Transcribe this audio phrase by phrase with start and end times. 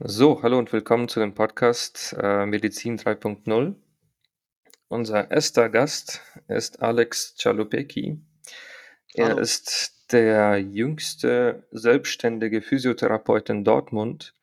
[0.00, 3.76] So, hallo und willkommen zu dem Podcast äh, Medizin 3.0.
[4.88, 8.18] Unser erster Gast ist Alex Chalupeki.
[9.14, 14.34] Er ist der jüngste selbstständige Physiotherapeut in Dortmund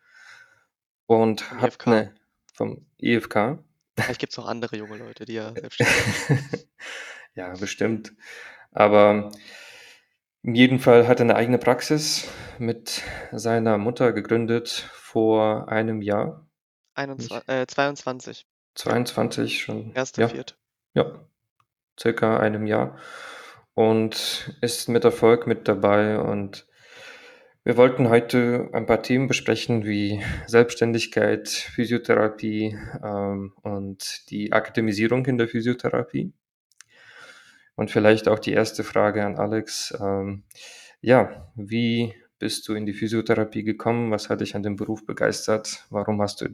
[1.05, 1.87] und Vom hat IFK.
[1.87, 2.15] eine
[2.53, 3.59] vom IFK.
[3.97, 6.67] Vielleicht gibt's noch andere junge Leute, die ja selbstständig sind.
[7.35, 8.13] ja, bestimmt.
[8.71, 9.33] Aber
[10.43, 13.01] in jedem Fall hat er eine eigene Praxis mit
[13.33, 16.47] seiner Mutter gegründet vor einem Jahr.
[16.93, 17.49] Einundzwa Nicht?
[17.49, 18.45] äh, 22.
[18.75, 19.93] 22 schon.
[19.93, 20.55] Erste, Ja, vierte.
[20.93, 21.19] ja,
[21.99, 22.97] circa einem Jahr
[23.73, 26.17] und ist mit Erfolg mit dabei.
[26.17, 26.65] Und
[27.65, 35.37] wir wollten heute ein paar Themen besprechen, wie Selbstständigkeit, Physiotherapie ähm, und die Akademisierung in
[35.37, 36.31] der Physiotherapie.
[37.75, 39.93] Und vielleicht auch die erste Frage an Alex.
[39.99, 40.43] Ähm,
[41.01, 44.09] ja, wie bist du in die Physiotherapie gekommen?
[44.11, 45.85] Was hat dich an dem Beruf begeistert?
[45.91, 46.49] Warum hast du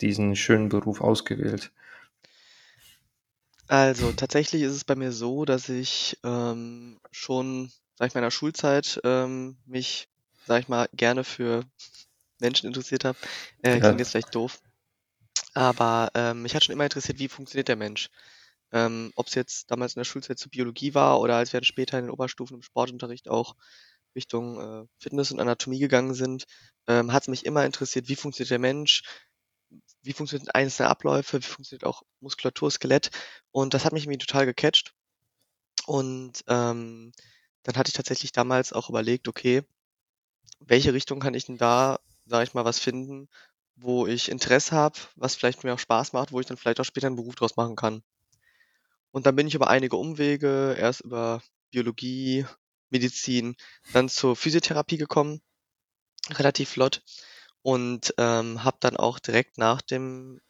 [0.00, 1.70] diesen schönen Beruf ausgewählt?
[3.66, 9.58] Also, tatsächlich ist es bei mir so, dass ich ähm, schon, in der Schulzeit ähm,
[9.66, 10.08] mich,
[10.46, 11.64] sag ich mal, gerne für
[12.40, 13.18] Menschen interessiert habe.
[13.60, 14.58] Äh, klingt jetzt vielleicht doof.
[15.52, 18.08] Aber ähm, mich hat schon immer interessiert, wie funktioniert der Mensch.
[18.72, 21.64] Ähm, Ob es jetzt damals in der Schulzeit zu Biologie war oder als wir dann
[21.64, 23.54] später in den Oberstufen im Sportunterricht auch
[24.18, 26.44] Richtung äh, Fitness und Anatomie gegangen sind,
[26.86, 29.02] ähm, hat es mich immer interessiert, wie funktioniert der Mensch,
[30.02, 33.10] wie funktionieren einzelne Abläufe, wie funktioniert auch Muskulatur, Skelett.
[33.50, 34.94] Und das hat mich irgendwie total gecatcht.
[35.86, 37.12] Und ähm,
[37.62, 39.62] dann hatte ich tatsächlich damals auch überlegt, okay,
[40.60, 43.28] welche Richtung kann ich denn da, sage ich mal, was finden,
[43.76, 46.84] wo ich Interesse habe, was vielleicht mir auch Spaß macht, wo ich dann vielleicht auch
[46.84, 48.02] später einen Beruf draus machen kann.
[49.12, 52.46] Und dann bin ich über einige Umwege, erst über Biologie,
[52.90, 53.56] Medizin,
[53.92, 55.40] dann zur Physiotherapie gekommen,
[56.30, 57.02] relativ flott.
[57.62, 60.40] Und ähm, habe dann auch direkt nach dem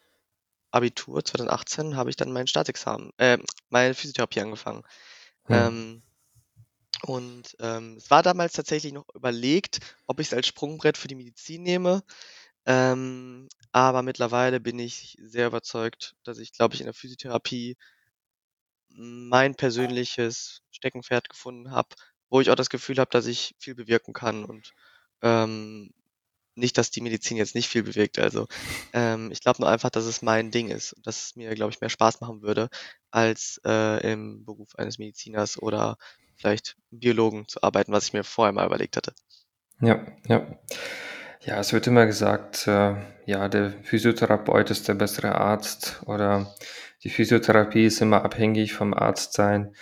[0.71, 3.39] Abitur 2018 habe ich dann mein Staatsexamen, äh,
[3.71, 4.83] meine Physiotherapie angefangen.
[5.47, 5.57] hm.
[5.57, 6.03] Ähm,
[7.03, 11.15] und ähm, es war damals tatsächlich noch überlegt, ob ich es als Sprungbrett für die
[11.15, 12.03] Medizin nehme.
[12.67, 17.77] Ähm, aber mittlerweile bin ich sehr überzeugt, dass ich, glaube ich, in der Physiotherapie
[18.91, 21.95] mein persönliches Steckenpferd gefunden habe,
[22.31, 24.73] wo ich auch das Gefühl habe, dass ich viel bewirken kann und
[25.23, 25.91] ähm,
[26.55, 28.19] nicht, dass die Medizin jetzt nicht viel bewirkt.
[28.19, 28.49] Also
[28.93, 31.73] ähm, ich glaube nur einfach, dass es mein Ding ist und dass es mir, glaube
[31.73, 32.69] ich, mehr Spaß machen würde,
[33.11, 35.97] als äh, im Beruf eines Mediziners oder
[36.37, 39.13] vielleicht Biologen zu arbeiten, was ich mir vorher mal überlegt hatte.
[39.81, 40.47] Ja, ja.
[41.45, 46.55] Ja, es wird immer gesagt, äh, ja, der Physiotherapeut ist der bessere Arzt oder
[47.05, 49.75] die Physiotherapie ist immer abhängig vom Arzt sein.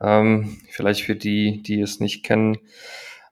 [0.00, 2.58] Ähm, vielleicht für die, die es nicht kennen.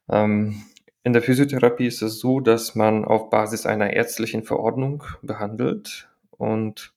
[0.08, 0.62] Ähm,
[1.02, 6.92] in der Physiotherapie ist es so, dass man auf Basis einer ärztlichen Verordnung behandelt und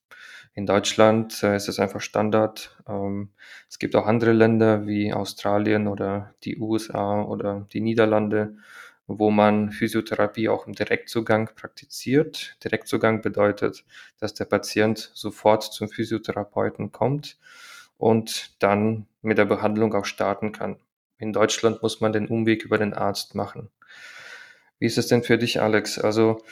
[0.56, 2.76] in Deutschland äh, ist es einfach Standard.
[2.88, 3.28] Ähm,
[3.68, 8.56] es gibt auch andere Länder wie Australien oder die USA oder die Niederlande,
[9.06, 12.56] wo man Physiotherapie auch im Direktzugang praktiziert.
[12.64, 13.84] Direktzugang bedeutet,
[14.18, 17.38] dass der Patient sofort zum Physiotherapeuten kommt
[17.98, 20.76] und dann mit der Behandlung auch starten kann.
[21.18, 23.70] In Deutschland muss man den Umweg über den Arzt machen.
[24.78, 25.98] Wie ist es denn für dich, Alex?
[25.98, 26.42] Also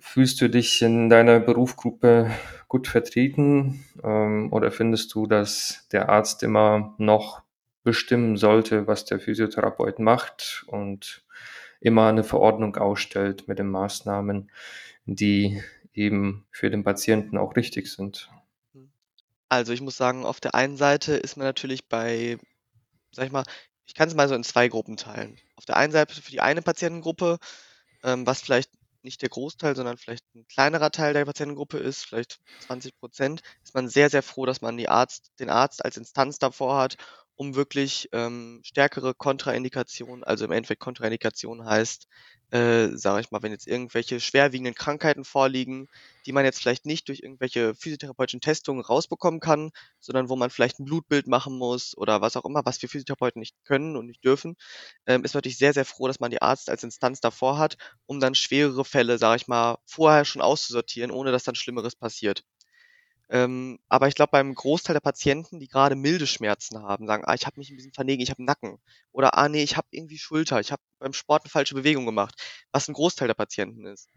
[0.00, 2.30] fühlst du dich in deiner Berufsgruppe
[2.66, 7.42] gut vertreten ähm, oder findest du, dass der Arzt immer noch
[7.84, 11.24] bestimmen sollte, was der Physiotherapeut macht und
[11.80, 14.50] immer eine Verordnung ausstellt mit den Maßnahmen,
[15.06, 15.62] die
[15.94, 18.30] eben für den Patienten auch richtig sind?
[19.48, 22.38] Also ich muss sagen, auf der einen Seite ist man natürlich bei,
[23.12, 23.44] sag ich mal,
[23.86, 25.38] ich kann es mal so in zwei Gruppen teilen.
[25.56, 27.38] Auf der einen Seite für die eine Patientengruppe,
[28.02, 28.70] ähm, was vielleicht
[29.02, 33.74] nicht der Großteil, sondern vielleicht ein kleinerer Teil der Patientengruppe ist, vielleicht 20 Prozent, ist
[33.74, 36.96] man sehr, sehr froh, dass man Arzt, den Arzt als Instanz davor hat,
[37.38, 42.08] um wirklich ähm, stärkere Kontraindikationen, also im Endeffekt Kontraindikation heißt,
[42.50, 45.88] äh, sage ich mal, wenn jetzt irgendwelche schwerwiegenden Krankheiten vorliegen,
[46.26, 49.70] die man jetzt vielleicht nicht durch irgendwelche physiotherapeutischen Testungen rausbekommen kann,
[50.00, 53.40] sondern wo man vielleicht ein Blutbild machen muss oder was auch immer, was wir Physiotherapeuten
[53.40, 54.56] nicht können und nicht dürfen,
[55.06, 57.76] ähm, ist natürlich sehr, sehr froh, dass man die Arzt als Instanz davor hat,
[58.06, 62.44] um dann schwerere Fälle, sage ich mal, vorher schon auszusortieren, ohne dass dann Schlimmeres passiert.
[63.30, 67.34] Ähm, aber ich glaube, beim Großteil der Patienten, die gerade milde Schmerzen haben, sagen, ah,
[67.34, 68.78] ich habe mich ein bisschen vernegen, ich habe Nacken.
[69.12, 72.34] Oder ah nee, ich habe irgendwie Schulter, ich habe beim Sport eine falsche Bewegung gemacht,
[72.72, 74.08] was ein Großteil der Patienten ist.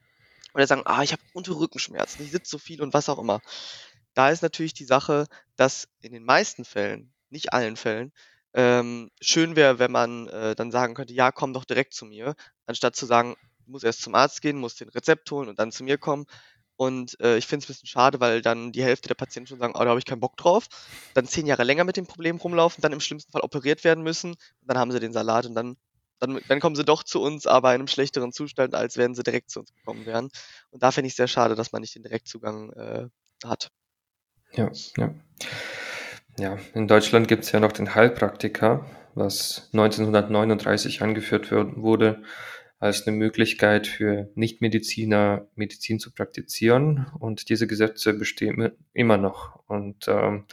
[0.53, 3.41] Oder sagen, ah, ich habe unter Rückenschmerzen, ich sitze so viel und was auch immer.
[4.13, 8.11] Da ist natürlich die Sache, dass in den meisten Fällen, nicht allen Fällen,
[8.53, 12.35] ähm, schön wäre, wenn man äh, dann sagen könnte, ja, komm doch direkt zu mir,
[12.65, 13.35] anstatt zu sagen,
[13.65, 16.25] muss erst zum Arzt gehen, muss den Rezept holen und dann zu mir kommen.
[16.81, 19.59] Und äh, ich finde es ein bisschen schade, weil dann die Hälfte der Patienten schon
[19.59, 20.67] sagen, oh, da habe ich keinen Bock drauf.
[21.13, 24.35] Dann zehn Jahre länger mit dem Problem rumlaufen, dann im schlimmsten Fall operiert werden müssen.
[24.63, 25.77] dann haben sie den Salat und dann,
[26.17, 29.21] dann, dann kommen sie doch zu uns, aber in einem schlechteren Zustand, als wenn sie
[29.21, 30.29] direkt zu uns gekommen wären.
[30.71, 33.07] Und da finde ich es sehr schade, dass man nicht den Direktzugang äh,
[33.45, 33.69] hat.
[34.53, 35.13] Ja, ja.
[36.39, 42.23] Ja, in Deutschland gibt es ja noch den Heilpraktiker, was 1939 angeführt wurde
[42.81, 47.05] als eine Möglichkeit für Nichtmediziner Medizin zu praktizieren.
[47.19, 49.63] Und diese Gesetze bestehen immer noch.
[49.67, 50.45] Und ähm,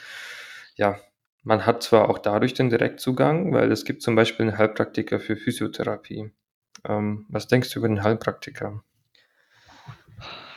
[0.77, 1.01] ja,
[1.43, 5.39] man hat zwar auch dadurch den Direktzugang, weil es gibt zum Beispiel einen Heilpraktiker für
[5.39, 6.31] Physiotherapie.
[6.87, 8.85] Ähm, was denkst du über den Heilpraktiker?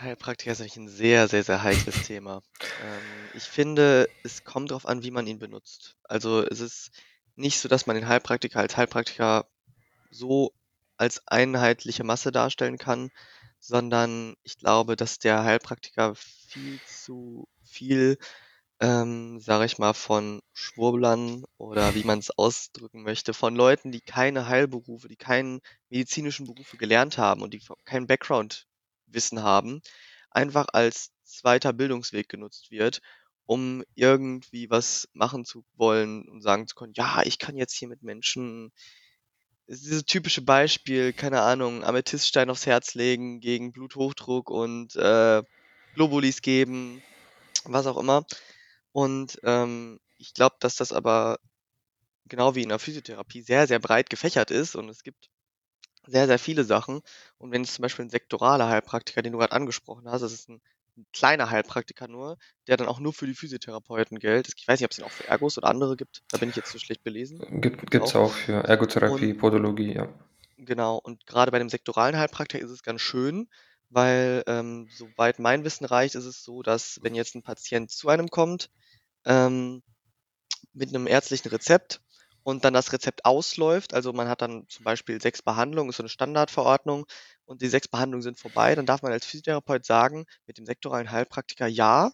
[0.01, 2.43] Heilpraktiker ist natürlich ein sehr, sehr, sehr heikles Thema.
[2.59, 5.95] Ähm, ich finde, es kommt darauf an, wie man ihn benutzt.
[6.03, 6.91] Also es ist
[7.37, 9.45] nicht so, dass man den Heilpraktiker als Heilpraktiker
[10.09, 10.53] so
[11.01, 13.09] als einheitliche Masse darstellen kann,
[13.59, 18.19] sondern ich glaube, dass der Heilpraktiker viel zu viel,
[18.79, 24.01] ähm, sage ich mal, von Schwurblern oder wie man es ausdrücken möchte, von Leuten, die
[24.01, 29.81] keine Heilberufe, die keinen medizinischen Berufe gelernt haben und die keinen Background-Wissen haben,
[30.29, 33.01] einfach als zweiter Bildungsweg genutzt wird,
[33.45, 37.87] um irgendwie was machen zu wollen und sagen zu können, ja, ich kann jetzt hier
[37.87, 38.71] mit Menschen
[39.71, 45.41] ist dieses typische Beispiel, keine Ahnung, Amethyststein aufs Herz legen gegen Bluthochdruck und äh,
[45.95, 47.01] Globulis geben,
[47.63, 48.25] was auch immer.
[48.91, 51.39] Und ähm, ich glaube, dass das aber
[52.25, 55.29] genau wie in der Physiotherapie sehr, sehr breit gefächert ist und es gibt
[56.05, 57.01] sehr, sehr viele Sachen.
[57.37, 60.49] Und wenn es zum Beispiel ein sektoraler Heilpraktiker, den du gerade angesprochen hast, das ist
[60.49, 60.61] ein
[60.97, 64.53] ein kleiner Heilpraktiker nur, der dann auch nur für die Physiotherapeuten gilt.
[64.55, 66.23] Ich weiß nicht, ob es den auch für Ergos oder andere gibt.
[66.29, 67.39] Da bin ich jetzt so schlecht belesen.
[67.61, 68.25] Gibt es auch.
[68.25, 68.31] auch.
[68.31, 70.09] für Ergotherapie, und, Podologie, ja.
[70.57, 73.47] Genau, und gerade bei dem sektoralen Heilpraktiker ist es ganz schön,
[73.89, 78.09] weil ähm, soweit mein Wissen reicht, ist es so, dass wenn jetzt ein Patient zu
[78.09, 78.69] einem kommt
[79.25, 79.81] ähm,
[80.73, 82.01] mit einem ärztlichen Rezept
[82.43, 86.03] und dann das Rezept ausläuft, also man hat dann zum Beispiel sechs Behandlungen, ist so
[86.03, 87.05] eine Standardverordnung
[87.45, 91.11] und die sechs Behandlungen sind vorbei, dann darf man als Physiotherapeut sagen, mit dem sektoralen
[91.11, 92.11] Heilpraktiker ja,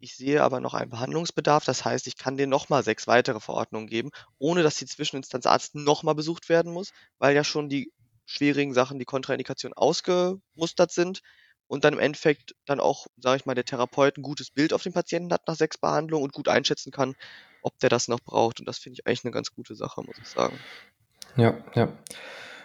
[0.00, 3.88] ich sehe aber noch einen Behandlungsbedarf, das heißt, ich kann dir nochmal sechs weitere Verordnungen
[3.88, 7.92] geben, ohne dass die Zwischeninstanz Arzt nochmal besucht werden muss, weil ja schon die
[8.26, 11.20] schwierigen Sachen, die Kontraindikation ausgemustert sind
[11.66, 14.82] und dann im Endeffekt dann auch, sage ich mal, der Therapeut ein gutes Bild auf
[14.82, 17.14] den Patienten hat nach sechs Behandlungen und gut einschätzen kann,
[17.64, 18.60] ob der das noch braucht.
[18.60, 20.58] Und das finde ich eigentlich eine ganz gute Sache, muss ich sagen.
[21.36, 21.88] Ja, ja.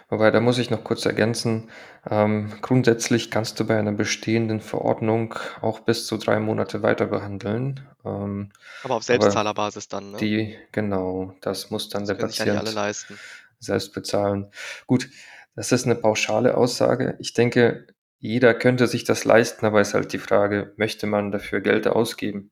[0.08, 1.70] Wobei, da muss ich noch kurz ergänzen.
[2.08, 7.88] Ähm, grundsätzlich kannst du bei einer bestehenden Verordnung auch bis zu drei Monate weiter behandeln.
[8.04, 8.50] Ähm,
[8.82, 10.16] aber auf Selbstzahlerbasis dann, ne?
[10.18, 13.18] Die, genau, das muss dann das der Patient sich alle leisten.
[13.60, 14.50] selbst bezahlen.
[14.88, 15.08] Gut,
[15.54, 17.16] das ist eine pauschale Aussage.
[17.20, 17.86] Ich denke,
[18.18, 22.50] jeder könnte sich das leisten, aber ist halt die Frage, möchte man dafür Geld ausgeben?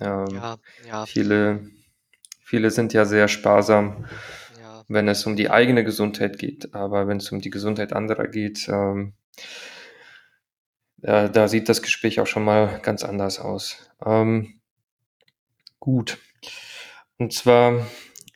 [0.00, 0.56] Ähm, ja,
[0.86, 1.06] ja.
[1.06, 1.70] Viele,
[2.40, 4.06] viele sind ja sehr sparsam,
[4.60, 4.84] ja.
[4.88, 6.74] wenn es um die eigene Gesundheit geht.
[6.74, 9.14] Aber wenn es um die Gesundheit anderer geht, ähm,
[11.02, 13.90] äh, da sieht das Gespräch auch schon mal ganz anders aus.
[14.04, 14.60] Ähm,
[15.78, 16.18] gut.
[17.18, 17.86] Und zwar,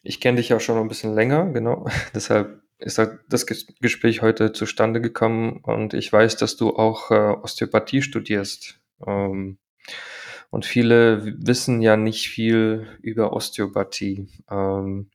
[0.03, 1.87] ich kenne dich ja schon ein bisschen länger, genau.
[2.15, 2.99] Deshalb ist
[3.29, 8.81] das Gespräch heute zustande gekommen und ich weiß, dass du auch äh, Osteopathie studierst.
[9.07, 9.59] Ähm,
[10.51, 14.29] und viele wissen ja nicht viel über Osteopathie.
[14.51, 15.11] Ähm,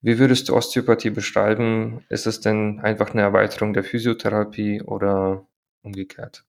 [0.00, 2.04] wie würdest du Osteopathie beschreiben?
[2.08, 5.46] Ist es denn einfach eine Erweiterung der Physiotherapie oder
[5.82, 6.44] umgekehrt?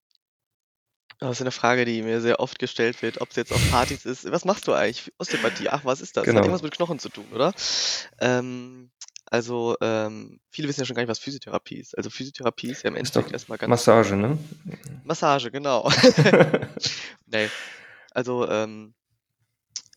[1.20, 4.06] Das ist eine Frage, die mir sehr oft gestellt wird, ob es jetzt auf Partys
[4.06, 4.30] ist.
[4.30, 5.12] Was machst du eigentlich?
[5.18, 6.26] Osteopathie, ach, was ist das?
[6.26, 6.40] Genau.
[6.40, 7.54] Hat irgendwas mit Knochen zu tun, oder?
[8.20, 8.92] Ähm,
[9.28, 11.98] also, ähm, viele wissen ja schon gar nicht, was Physiotherapie ist.
[11.98, 13.70] Also Physiotherapie ist ja im Endeffekt erstmal ganz.
[13.70, 14.38] Massage, ne?
[15.06, 15.90] Massage, genau.
[17.26, 17.50] nee,
[18.16, 18.94] also ähm,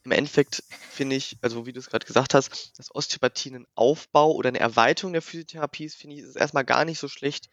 [0.05, 4.33] im Endeffekt finde ich, also wie du es gerade gesagt hast, dass Osteopathie ein Aufbau
[4.33, 7.49] oder eine Erweiterung der Physiotherapie ist, finde ich, ist erstmal gar nicht so schlecht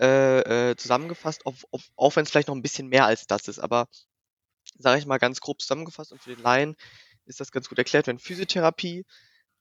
[0.00, 3.48] äh, äh, zusammengefasst, auf, auf, auch wenn es vielleicht noch ein bisschen mehr als das
[3.48, 3.58] ist.
[3.58, 3.88] Aber
[4.78, 6.76] sage ich mal ganz grob zusammengefasst und für den Laien
[7.26, 9.04] ist das ganz gut erklärt, wenn Physiotherapie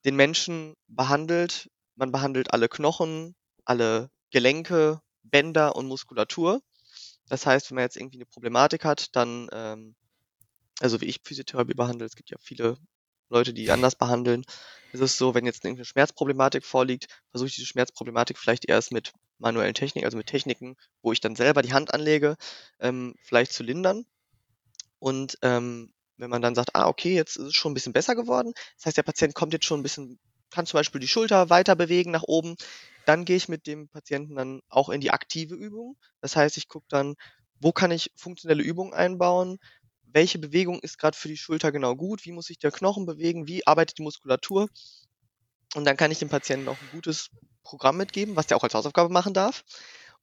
[0.05, 3.35] den Menschen behandelt, man behandelt alle Knochen,
[3.65, 6.61] alle Gelenke, Bänder und Muskulatur.
[7.27, 9.95] Das heißt, wenn man jetzt irgendwie eine Problematik hat, dann ähm,
[10.79, 12.77] also wie ich Physiotherapie behandle, es gibt ja viele
[13.29, 14.43] Leute, die anders behandeln,
[14.93, 19.11] ist es so, wenn jetzt irgendeine Schmerzproblematik vorliegt, versuche ich diese Schmerzproblematik vielleicht erst mit
[19.37, 22.37] manuellen Techniken, also mit Techniken, wo ich dann selber die Hand anlege,
[22.79, 24.05] ähm, vielleicht zu lindern.
[24.99, 28.15] Und ähm, wenn man dann sagt, ah, okay, jetzt ist es schon ein bisschen besser
[28.15, 30.19] geworden, das heißt, der Patient kommt jetzt schon ein bisschen
[30.49, 32.55] kann zum Beispiel die Schulter weiter bewegen nach oben.
[33.05, 35.97] Dann gehe ich mit dem Patienten dann auch in die aktive Übung.
[36.21, 37.15] Das heißt, ich gucke dann,
[37.59, 39.57] wo kann ich funktionelle Übungen einbauen?
[40.13, 42.25] Welche Bewegung ist gerade für die Schulter genau gut?
[42.25, 43.47] Wie muss sich der Knochen bewegen?
[43.47, 44.69] Wie arbeitet die Muskulatur?
[45.75, 47.29] Und dann kann ich dem Patienten auch ein gutes
[47.63, 49.63] Programm mitgeben, was der auch als Hausaufgabe machen darf.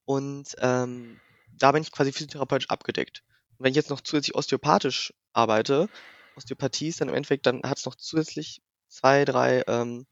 [0.05, 1.21] Und ähm,
[1.53, 3.23] da bin ich quasi physiotherapeutisch abgedeckt.
[3.59, 5.88] Und wenn ich jetzt noch zusätzlich osteopathisch arbeite,
[6.37, 10.07] Osteopathie ist dann im Endeffekt, dann hat es noch zusätzlich zwei, drei ähm,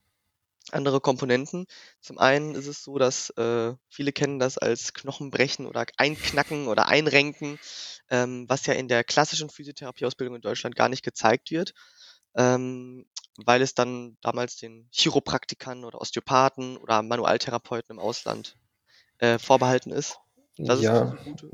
[0.70, 1.66] andere Komponenten.
[2.00, 6.88] Zum einen ist es so, dass äh, viele kennen das als Knochenbrechen oder Einknacken oder
[6.88, 7.58] Einrenken,
[8.10, 11.74] ähm, was ja in der klassischen Physiotherapieausbildung in Deutschland gar nicht gezeigt wird,
[12.36, 13.06] ähm,
[13.44, 18.56] weil es dann damals den Chiropraktikern oder Osteopathen oder Manualtherapeuten im Ausland
[19.18, 20.18] äh, vorbehalten ist.
[20.58, 21.16] Das ja.
[21.24, 21.44] Ist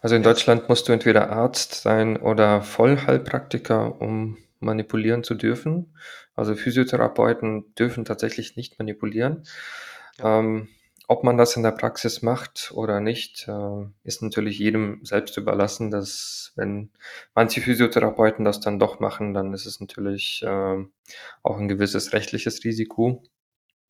[0.00, 5.96] also in Deutschland musst du entweder Arzt sein oder Vollheilpraktiker, um manipulieren zu dürfen.
[6.34, 9.44] Also Physiotherapeuten dürfen tatsächlich nicht manipulieren.
[10.18, 10.40] Ja.
[10.40, 10.68] Ähm,
[11.10, 15.90] ob man das in der Praxis macht oder nicht, äh, ist natürlich jedem selbst überlassen.
[15.90, 16.90] Dass, wenn
[17.34, 20.84] manche Physiotherapeuten das dann doch machen, dann ist es natürlich äh,
[21.42, 23.22] auch ein gewisses rechtliches Risiko.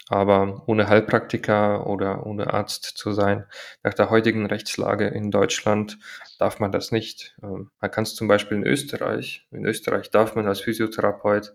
[0.09, 3.45] Aber ohne Heilpraktiker oder ohne Arzt zu sein,
[3.83, 5.99] nach der heutigen Rechtslage in Deutschland
[6.39, 7.37] darf man das nicht.
[7.43, 9.47] Ähm, man kann es zum Beispiel in Österreich.
[9.51, 11.53] In Österreich darf man als Physiotherapeut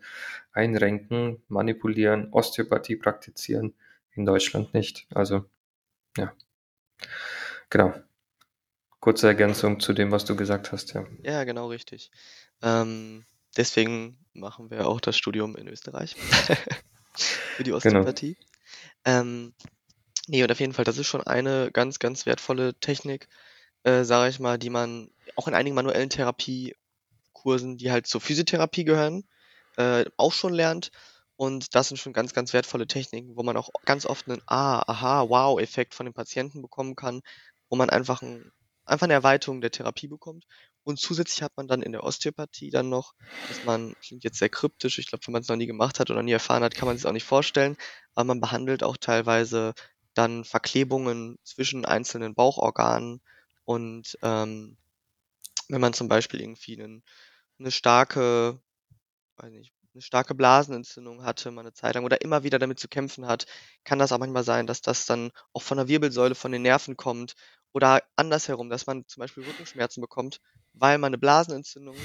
[0.52, 3.74] einrenken, manipulieren, Osteopathie praktizieren.
[4.16, 5.08] In Deutschland nicht.
[5.16, 5.46] Also,
[6.16, 6.32] ja.
[7.72, 7.94] Genau.
[9.00, 11.06] Kurze Ergänzung zu dem, was du gesagt hast, ja.
[11.24, 12.12] Ja, genau richtig.
[12.62, 13.26] Ähm,
[13.58, 16.16] deswegen machen wir auch das Studium in Österreich.
[17.18, 17.78] für die genau.
[17.78, 18.36] Osteopathie.
[19.04, 19.20] Genau.
[19.20, 19.54] Ähm,
[20.28, 23.28] nee, und auf jeden Fall, das ist schon eine ganz, ganz wertvolle Technik,
[23.84, 28.86] äh, sage ich mal, die man auch in einigen manuellen Therapiekursen, die halt zur Physiotherapie
[28.86, 29.26] gehören,
[29.78, 30.92] äh, auch schon lernt.
[31.36, 34.84] Und das sind schon ganz, ganz wertvolle Techniken, wo man auch ganz oft einen Ah,
[34.88, 37.22] aha, Wow-Effekt von den Patienten bekommen kann,
[37.70, 38.52] wo man einfach, ein,
[38.86, 40.46] einfach eine Erweiterung der Therapie bekommt.
[40.84, 43.14] Und zusätzlich hat man dann in der Osteopathie dann noch,
[43.48, 46.12] dass man, klingt jetzt sehr kryptisch, ich glaube, wenn man es noch nie gemacht hat
[46.12, 47.78] oder nie erfahren hat, kann man es auch nicht vorstellen,
[48.16, 49.74] aber man behandelt auch teilweise
[50.14, 53.22] dann Verklebungen zwischen einzelnen Bauchorganen
[53.66, 54.78] und ähm,
[55.70, 57.04] wenn man zum Beispiel irgendwie einen,
[57.60, 58.60] eine starke,
[59.38, 62.88] weiß nicht, eine starke Blasenentzündung hatte, mal eine Zeit lang oder immer wieder damit zu
[62.88, 63.46] kämpfen hat,
[63.84, 66.98] kann das auch manchmal sein, dass das dann auch von der Wirbelsäule, von den Nerven
[66.98, 67.36] kommt
[67.74, 70.40] oder andersherum, dass man zum Beispiel Rückenschmerzen bekommt,
[70.74, 71.96] weil man eine Blasenentzündung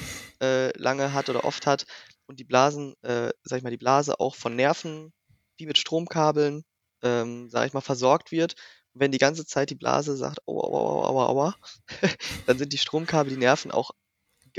[0.41, 1.85] äh, lange hat oder oft hat
[2.27, 5.11] und die Blasen, äh, sag ich mal, die Blase auch von Nerven
[5.57, 6.63] wie mit Stromkabeln,
[7.01, 8.55] ähm, sag ich mal, versorgt wird.
[8.93, 11.55] Und wenn die ganze Zeit die Blase sagt, aua, aua, aua, aua,
[12.45, 13.91] dann sind die Stromkabel, die Nerven auch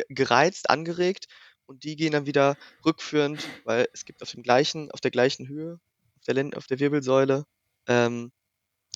[0.08, 1.26] gereizt, angeregt
[1.66, 5.48] und die gehen dann wieder rückführend, weil es gibt auf dem gleichen, auf der gleichen
[5.48, 5.78] Höhe,
[6.16, 7.44] auf der, Lend auf der Wirbelsäule,
[7.86, 8.32] ähm,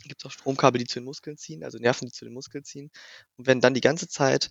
[0.02, 2.64] gibt es auch Stromkabel, die zu den Muskeln ziehen, also Nerven, die zu den Muskeln
[2.64, 2.90] ziehen.
[3.37, 4.50] Und wenn dann die ganze Zeit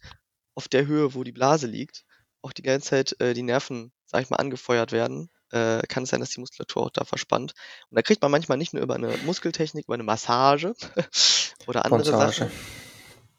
[0.55, 2.05] auf der Höhe, wo die Blase liegt,
[2.41, 6.10] auch die ganze Zeit äh, die Nerven, sag ich mal, angefeuert werden, äh, kann es
[6.10, 7.53] sein, dass die Muskulatur auch da verspannt.
[7.89, 10.74] Und da kriegt man manchmal nicht nur über eine Muskeltechnik, über eine Massage
[11.67, 12.45] oder andere Massage.
[12.45, 12.51] Sachen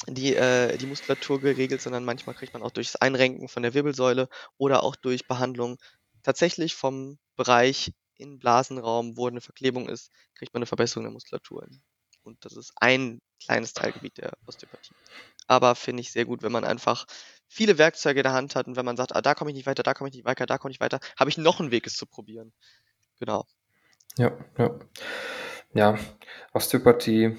[0.09, 3.75] die, äh, die Muskulatur geregelt, sondern manchmal kriegt man auch durch das Einrenken von der
[3.75, 4.29] Wirbelsäule
[4.59, 5.79] oder auch durch Behandlung
[6.23, 11.67] tatsächlich vom Bereich in Blasenraum, wo eine Verklebung ist, kriegt man eine Verbesserung der Muskulatur.
[12.25, 14.95] Und das ist ein kleines Teilgebiet der Osteopathie.
[15.47, 17.07] Aber finde ich sehr gut, wenn man einfach
[17.47, 19.67] viele Werkzeuge in der Hand hat und wenn man sagt, ah, da komme ich nicht
[19.67, 21.87] weiter, da komme ich nicht weiter, da komme ich weiter, habe ich noch einen Weg,
[21.87, 22.53] es zu probieren.
[23.21, 23.47] Genau.
[24.17, 24.79] Ja, ja.
[25.75, 25.99] Ja,
[26.53, 27.37] Osteopathie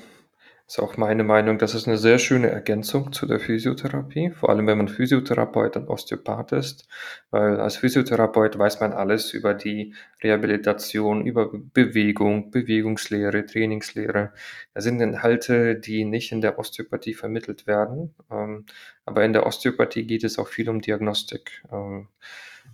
[0.68, 4.66] ist auch meine Meinung, das ist eine sehr schöne Ergänzung zu der Physiotherapie, vor allem
[4.66, 6.88] wenn man Physiotherapeut und Osteopath ist,
[7.30, 9.94] weil als Physiotherapeut weiß man alles über die
[10.24, 14.34] Rehabilitation, über Bewegung, Bewegungslehre, Trainingslehre.
[14.74, 18.66] Das sind Inhalte, die nicht in der Osteopathie vermittelt werden, ähm,
[19.06, 21.64] aber in der Osteopathie geht es auch viel um Diagnostik.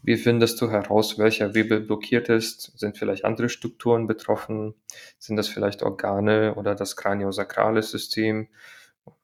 [0.03, 2.77] Wie findest du heraus, welcher Wirbel blockiert ist?
[2.77, 4.73] Sind vielleicht andere Strukturen betroffen?
[5.19, 8.47] Sind das vielleicht Organe oder das kraniosakrale System,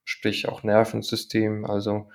[0.03, 1.65] sprich auch Nervensystem?
[1.65, 2.09] Also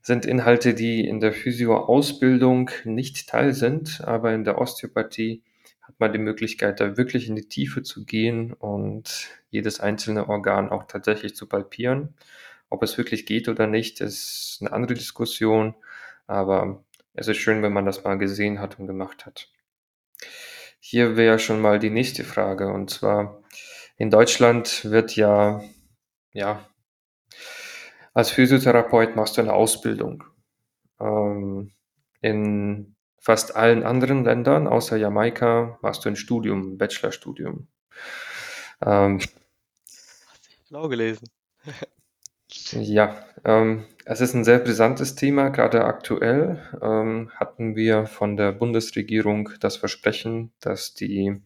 [0.00, 5.42] sind Inhalte, die in der Physio-Ausbildung nicht Teil sind, aber in der Osteopathie
[5.82, 10.70] hat man die Möglichkeit, da wirklich in die Tiefe zu gehen und jedes einzelne Organ
[10.70, 12.14] auch tatsächlich zu palpieren.
[12.70, 15.74] Ob es wirklich geht oder nicht, ist eine andere Diskussion,
[16.26, 16.84] aber
[17.14, 19.48] es ist schön, wenn man das mal gesehen hat und gemacht hat.
[20.80, 23.42] Hier wäre schon mal die nächste Frage und zwar
[23.96, 25.62] in Deutschland wird ja,
[26.32, 26.68] ja,
[28.14, 30.24] als Physiotherapeut machst du eine Ausbildung.
[31.00, 31.72] Ähm,
[32.20, 37.68] in fast allen anderen Ländern außer Jamaika machst du ein Studium, ein Bachelorstudium.
[38.80, 41.28] Ähm, Hast du blau gelesen?
[42.72, 48.52] ja, ähm, es ist ein sehr brisantes Thema, gerade aktuell ähm, hatten wir von der
[48.52, 51.42] Bundesregierung das Versprechen, dass die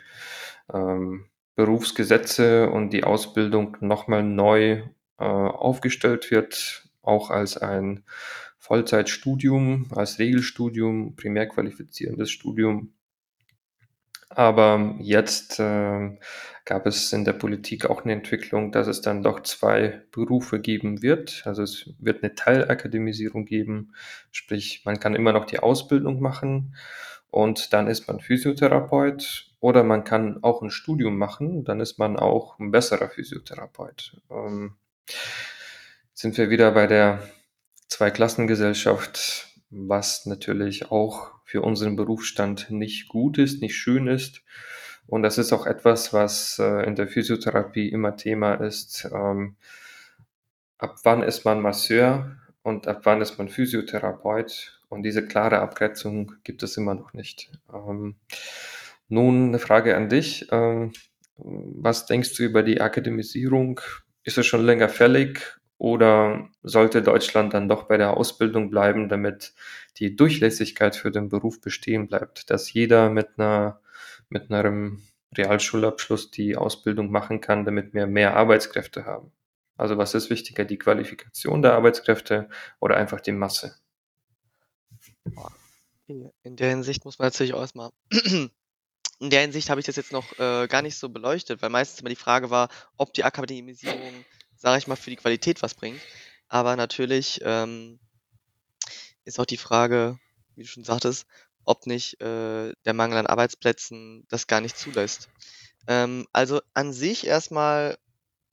[0.72, 4.82] ähm, Berufsgesetze und die Ausbildung nochmal neu
[5.18, 8.04] äh, aufgestellt wird, auch als ein
[8.58, 12.94] Vollzeitstudium, als Regelstudium, primär qualifizierendes Studium.
[14.34, 16.18] Aber jetzt äh,
[16.64, 21.02] gab es in der Politik auch eine Entwicklung, dass es dann doch zwei Berufe geben
[21.02, 21.42] wird.
[21.44, 23.94] Also es wird eine Teilakademisierung geben,
[24.30, 26.76] sprich man kann immer noch die Ausbildung machen
[27.30, 32.16] und dann ist man Physiotherapeut oder man kann auch ein Studium machen, dann ist man
[32.16, 34.20] auch ein besserer Physiotherapeut.
[34.30, 34.76] Ähm,
[36.14, 37.22] sind wir wieder bei der
[37.88, 44.42] Zweiklassengesellschaft, was natürlich auch für unseren Berufsstand nicht gut ist, nicht schön ist.
[45.06, 49.06] Und das ist auch etwas, was äh, in der Physiotherapie immer Thema ist.
[49.12, 49.56] Ähm,
[50.78, 54.80] ab wann ist man Masseur und ab wann ist man Physiotherapeut?
[54.88, 57.52] Und diese klare Abgrenzung gibt es immer noch nicht.
[57.70, 58.16] Ähm,
[59.08, 60.48] nun eine Frage an dich.
[60.52, 60.92] Ähm,
[61.36, 63.78] was denkst du über die Akademisierung?
[64.24, 69.52] Ist es schon länger fällig oder sollte Deutschland dann doch bei der Ausbildung bleiben, damit
[69.96, 73.80] die Durchlässigkeit für den Beruf bestehen bleibt, dass jeder mit einer
[74.28, 75.02] mit einem
[75.36, 79.32] Realschulabschluss die Ausbildung machen kann, damit wir mehr Arbeitskräfte haben?
[79.76, 82.48] Also was ist wichtiger, die Qualifikation der Arbeitskräfte
[82.78, 83.74] oder einfach die Masse?
[86.06, 87.90] In der Hinsicht muss man natürlich auch erstmal
[89.22, 92.00] in der Hinsicht habe ich das jetzt noch äh, gar nicht so beleuchtet, weil meistens
[92.00, 94.24] immer die Frage war, ob die Akademisierung
[94.62, 96.00] sage ich mal, für die Qualität was bringt.
[96.46, 97.98] Aber natürlich ähm,
[99.24, 100.20] ist auch die Frage,
[100.54, 101.26] wie du schon sagtest,
[101.64, 105.28] ob nicht äh, der Mangel an Arbeitsplätzen das gar nicht zulässt.
[105.88, 107.98] Ähm, also an sich erstmal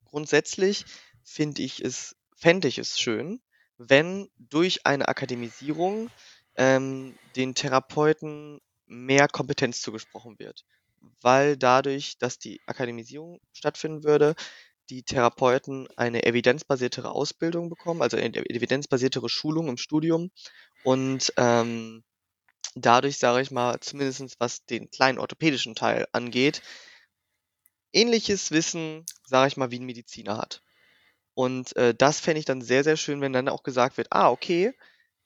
[0.06, 0.86] grundsätzlich
[1.24, 3.40] finde ich es, fände ich es schön,
[3.78, 6.10] wenn durch eine Akademisierung
[6.56, 10.66] ähm, den Therapeuten mehr Kompetenz zugesprochen wird.
[11.22, 14.36] Weil dadurch, dass die Akademisierung stattfinden würde,
[14.90, 20.32] die Therapeuten eine evidenzbasiertere Ausbildung bekommen, also eine evidenzbasiertere Schulung im Studium
[20.84, 22.04] und ähm,
[22.76, 26.62] dadurch, sage ich mal, zumindest was den kleinen orthopädischen Teil angeht,
[27.94, 30.62] ähnliches Wissen, sage ich mal, wie ein Mediziner hat.
[31.34, 34.30] Und äh, das fände ich dann sehr, sehr schön, wenn dann auch gesagt wird, ah,
[34.30, 34.74] okay,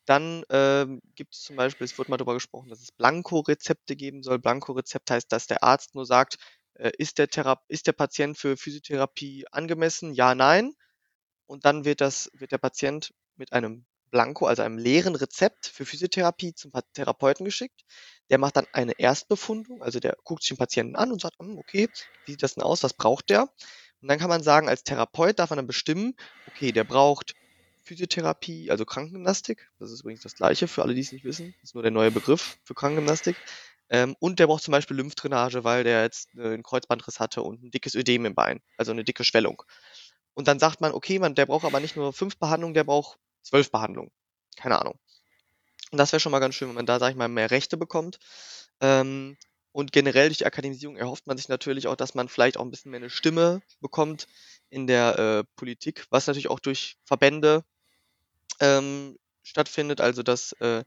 [0.06, 4.22] dann ähm, gibt es zum Beispiel, es wurde mal darüber gesprochen, dass es Blanko-Rezepte geben
[4.22, 4.38] soll.
[4.38, 6.63] Blanko-Rezept heißt, dass der Arzt nur sagt, äh,
[6.98, 10.14] ist, der Thera ist der Patient für Physiotherapie angemessen?
[10.14, 10.74] Ja, nein.
[11.46, 15.86] Und dann wird, das, wird der Patient mit einem Blanko, also einem leeren Rezept für
[15.86, 17.84] Physiotherapie zum Therapeuten geschickt.
[18.30, 21.58] Der macht dann eine Erstbefundung, also der guckt sich den Patienten an und sagt, hm,
[21.58, 21.90] okay,
[22.26, 23.50] wie sieht das denn aus, was braucht der?
[24.02, 26.14] Und dann kann man sagen, als Therapeut darf man dann bestimmen,
[26.48, 27.34] okay, der braucht
[27.82, 29.70] Physiotherapie, also Krankengymnastik.
[29.80, 31.54] Das ist übrigens das gleiche für alle, die es nicht wissen.
[31.62, 33.36] Das ist nur der neue Begriff für Krankengymnastik.
[33.90, 37.64] Ähm, und der braucht zum Beispiel Lymphdrainage, weil der jetzt äh, einen Kreuzbandriss hatte und
[37.64, 39.64] ein dickes Ödem im Bein, also eine dicke Schwellung.
[40.34, 43.20] Und dann sagt man, okay, man, der braucht aber nicht nur fünf Behandlungen, der braucht
[43.42, 44.12] zwölf Behandlungen.
[44.56, 45.00] Keine Ahnung.
[45.92, 47.78] Und das wäre schon mal ganz schön, wenn man da, sag ich mal, mehr Rechte
[47.78, 48.18] bekommt.
[48.82, 49.38] Ähm,
[49.72, 52.72] und generell durch die Akademisierung erhofft man sich natürlich auch, dass man vielleicht auch ein
[52.72, 54.28] bisschen mehr eine Stimme bekommt
[54.70, 57.64] in der äh, Politik, was natürlich auch durch Verbände
[58.60, 60.02] ähm, stattfindet.
[60.02, 60.84] Also dass, äh,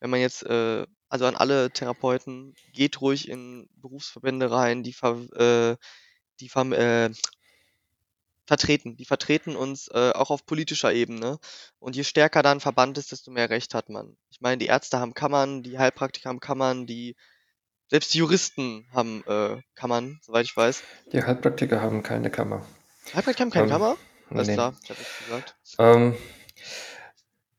[0.00, 5.16] wenn man jetzt äh, also an alle Therapeuten, geht ruhig in Berufsverbände rein, die, ver,
[5.34, 5.76] äh,
[6.40, 7.10] die ver, äh,
[8.46, 8.96] vertreten.
[8.96, 11.38] Die vertreten uns äh, auch auf politischer Ebene.
[11.78, 14.16] Und je stärker da ein Verband ist, desto mehr Recht hat man.
[14.30, 17.16] Ich meine, die Ärzte haben Kammern, die Heilpraktiker haben Kammern, die
[17.88, 20.82] selbst die Juristen haben äh, Kammern, soweit ich weiß.
[21.12, 22.66] Die Heilpraktiker haben keine Kammer.
[23.14, 23.96] Heilpraktiker haben keine ähm, Kammer?
[24.28, 24.54] Alles nee.
[24.54, 25.56] klar, ich habe es gesagt.
[25.78, 26.16] Ähm,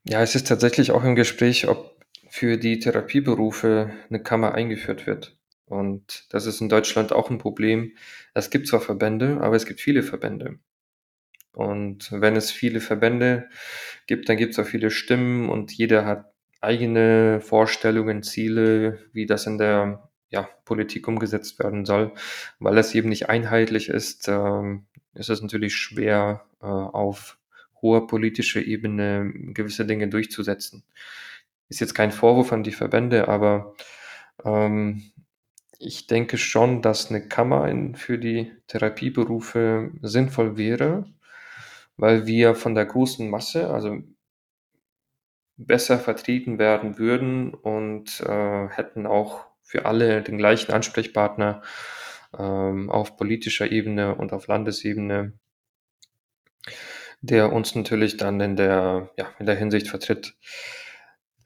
[0.04, 1.97] ja, es ist tatsächlich auch im Gespräch, ob
[2.38, 5.36] für die Therapieberufe eine Kammer eingeführt wird.
[5.66, 7.96] Und das ist in Deutschland auch ein Problem.
[8.32, 10.60] Es gibt zwar Verbände, aber es gibt viele Verbände.
[11.50, 13.48] Und wenn es viele Verbände
[14.06, 19.46] gibt, dann gibt es auch viele Stimmen und jeder hat eigene Vorstellungen, Ziele, wie das
[19.46, 22.12] in der ja, Politik umgesetzt werden soll.
[22.60, 24.76] Weil es eben nicht einheitlich ist, äh,
[25.14, 27.36] ist es natürlich schwer, äh, auf
[27.82, 30.84] hoher politischer Ebene gewisse Dinge durchzusetzen.
[31.68, 33.74] Ist jetzt kein Vorwurf an die Verbände, aber
[34.44, 35.02] ähm,
[35.78, 41.06] ich denke schon, dass eine Kammer in, für die Therapieberufe sinnvoll wäre,
[41.96, 43.98] weil wir von der großen Masse, also
[45.56, 51.62] besser vertreten werden würden und äh, hätten auch für alle den gleichen Ansprechpartner
[52.36, 55.32] ähm, auf politischer Ebene und auf Landesebene,
[57.20, 60.36] der uns natürlich dann in der, ja, in der Hinsicht vertritt.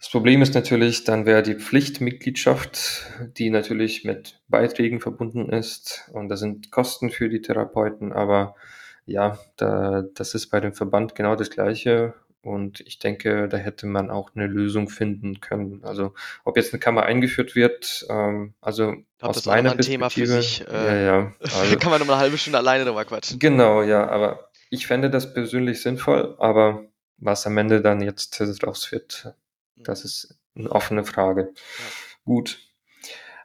[0.03, 3.07] Das Problem ist natürlich, dann wäre die Pflichtmitgliedschaft,
[3.39, 8.57] die natürlich mit Beiträgen verbunden ist und da sind Kosten für die Therapeuten, aber
[9.07, 13.87] ja, da, das ist bei dem Verband genau das Gleiche und ich denke, da hätte
[13.87, 15.85] man auch eine Lösung finden können.
[15.85, 19.79] Also ob jetzt eine Kammer eingeführt wird, ähm, also Ich glaube, aus das meiner ein
[19.79, 20.65] Thema für sich.
[20.67, 23.39] ja, Äh, ja, da also kann man noch eine halbe Stunde alleine drüber quatschen.
[23.39, 26.87] genau, ja, aber ich fände das persönlich sinnvoll, aber
[27.19, 29.33] was am Ende dann jetzt daraus wird,
[29.89, 31.53] das ist eine offene Frage.
[31.55, 31.85] Ja.
[32.25, 32.61] Gut,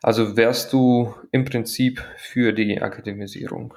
[0.01, 3.73] also wärst du im Prinzip für die Akademisierung?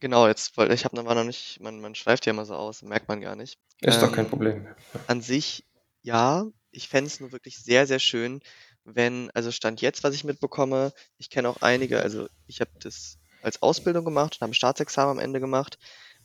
[0.00, 2.82] Genau, jetzt, weil ich habe noch noch nicht, man, man schweift ja immer so aus,
[2.82, 3.58] merkt man gar nicht.
[3.80, 4.66] Ist doch kein Ähm, Problem.
[5.08, 5.64] an sich,
[6.02, 8.40] ja, ich fände es nur wirklich sehr, sehr schön,
[8.84, 13.18] wenn, also Stand jetzt, was ich mitbekomme, ich kenne auch einige, also ich habe das
[13.42, 15.78] als Ausbildung gemacht und habe ein Staatsexamen am Ende gemacht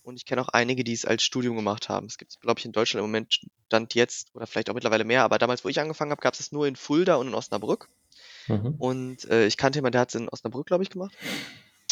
[0.05, 2.05] und ich kenne auch einige, die es als Studium gemacht haben.
[2.05, 5.23] Es gibt, glaube ich, in Deutschland im Moment Stand jetzt oder vielleicht auch mittlerweile mehr,
[5.23, 7.89] aber damals, wo ich angefangen habe, gab es es nur in Fulda und in Osnabrück.
[8.47, 8.75] Mhm.
[8.77, 11.15] Und äh, ich kannte jemanden, der hat es in Osnabrück, glaube ich, gemacht.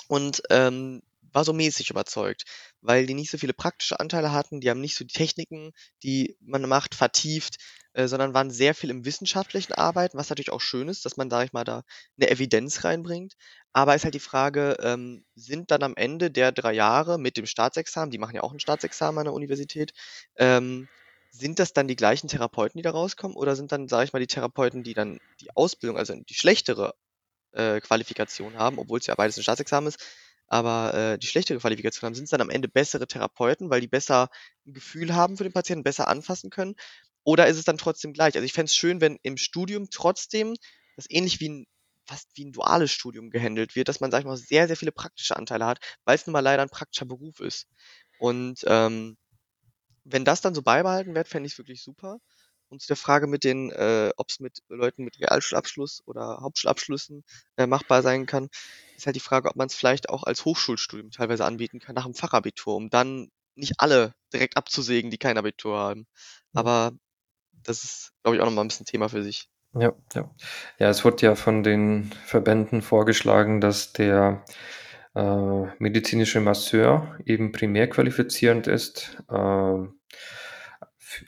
[0.08, 1.02] Und ähm,
[1.34, 2.44] war so mäßig überzeugt,
[2.82, 5.72] weil die nicht so viele praktische Anteile hatten, die haben nicht so die Techniken,
[6.04, 7.58] die man macht, vertieft,
[7.94, 11.30] äh, sondern waren sehr viel im wissenschaftlichen Arbeiten, was natürlich auch schön ist, dass man,
[11.30, 11.84] sage ich mal, da
[12.18, 13.34] eine Evidenz reinbringt.
[13.72, 17.46] Aber ist halt die Frage, ähm, sind dann am Ende der drei Jahre mit dem
[17.46, 19.94] Staatsexamen, die machen ja auch ein Staatsexamen an der Universität,
[20.38, 20.88] ähm,
[21.32, 23.36] sind das dann die gleichen Therapeuten, die da rauskommen?
[23.36, 26.94] Oder sind dann, sage ich mal, die Therapeuten, die dann die Ausbildung, also die schlechtere
[27.54, 30.00] äh, Qualifikation haben, obwohl es ja beides ein Staatsexamen ist,
[30.54, 33.88] aber äh, die schlechtere Qualifikation haben, sind es dann am Ende bessere Therapeuten, weil die
[33.88, 34.30] besser
[34.66, 36.76] ein Gefühl haben für den Patienten, besser anfassen können?
[37.24, 38.36] Oder ist es dann trotzdem gleich?
[38.36, 40.56] Also ich fände es schön, wenn im Studium trotzdem
[40.96, 41.66] das ähnlich wie ein
[42.06, 44.92] fast wie ein duales Studium gehandelt wird, dass man, sag ich mal, sehr, sehr viele
[44.92, 47.68] praktische Anteile hat, weil es nun mal leider ein praktischer Beruf ist.
[48.20, 49.18] Und ähm,
[50.06, 52.20] wenn das dann so beibehalten wird, fände ich es wirklich super.
[52.74, 57.24] Und zu der Frage mit den, äh, ob es mit Leuten mit Realschulabschluss oder Hauptschulabschlüssen
[57.56, 58.50] äh, machbar sein kann,
[58.98, 62.06] ist halt die Frage, ob man es vielleicht auch als Hochschulstudium teilweise anbieten kann, nach
[62.06, 66.08] dem Fachabitur, um dann nicht alle direkt abzusägen, die kein Abitur haben.
[66.54, 66.62] Ja.
[66.62, 66.94] Aber
[67.52, 69.50] das ist, glaube ich, auch nochmal ein bisschen Thema für sich.
[69.76, 70.32] Ja, ja.
[70.80, 74.44] Ja, es wird ja von den Verbänden vorgeschlagen, dass der
[75.14, 79.78] äh, medizinische Masseur eben primär qualifizierend ist äh,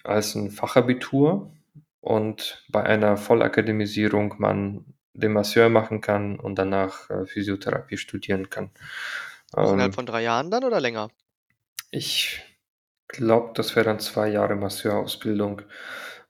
[0.03, 1.51] als ein Fachabitur
[2.01, 8.71] und bei einer Vollakademisierung man den Masseur machen kann und danach äh, Physiotherapie studieren kann.
[9.53, 11.09] Auch innerhalb Ähm, von drei Jahren dann oder länger?
[11.91, 12.43] ich
[13.07, 15.61] glaube, das wäre dann zwei Jahre Masseurausbildung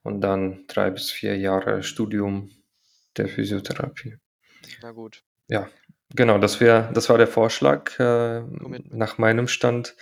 [0.02, 2.50] und dann drei bis vier Jahre Studium
[3.16, 4.16] der Physiotherapie.
[4.82, 5.22] Na gut.
[5.48, 5.68] Ja,
[6.10, 8.42] genau, das wäre, das war der Vorschlag äh,
[8.90, 9.96] nach meinem Stand,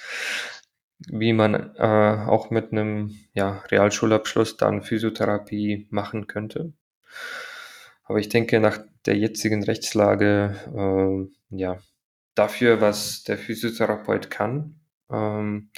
[0.98, 6.72] wie man äh, auch mit einem ja, Realschulabschluss dann Physiotherapie machen könnte.
[8.04, 10.56] Aber ich denke, nach der jetzigen Rechtslage,
[11.50, 11.78] äh, ja,
[12.34, 14.80] dafür, was der Physiotherapeut kann
[15.10, 15.70] ähm,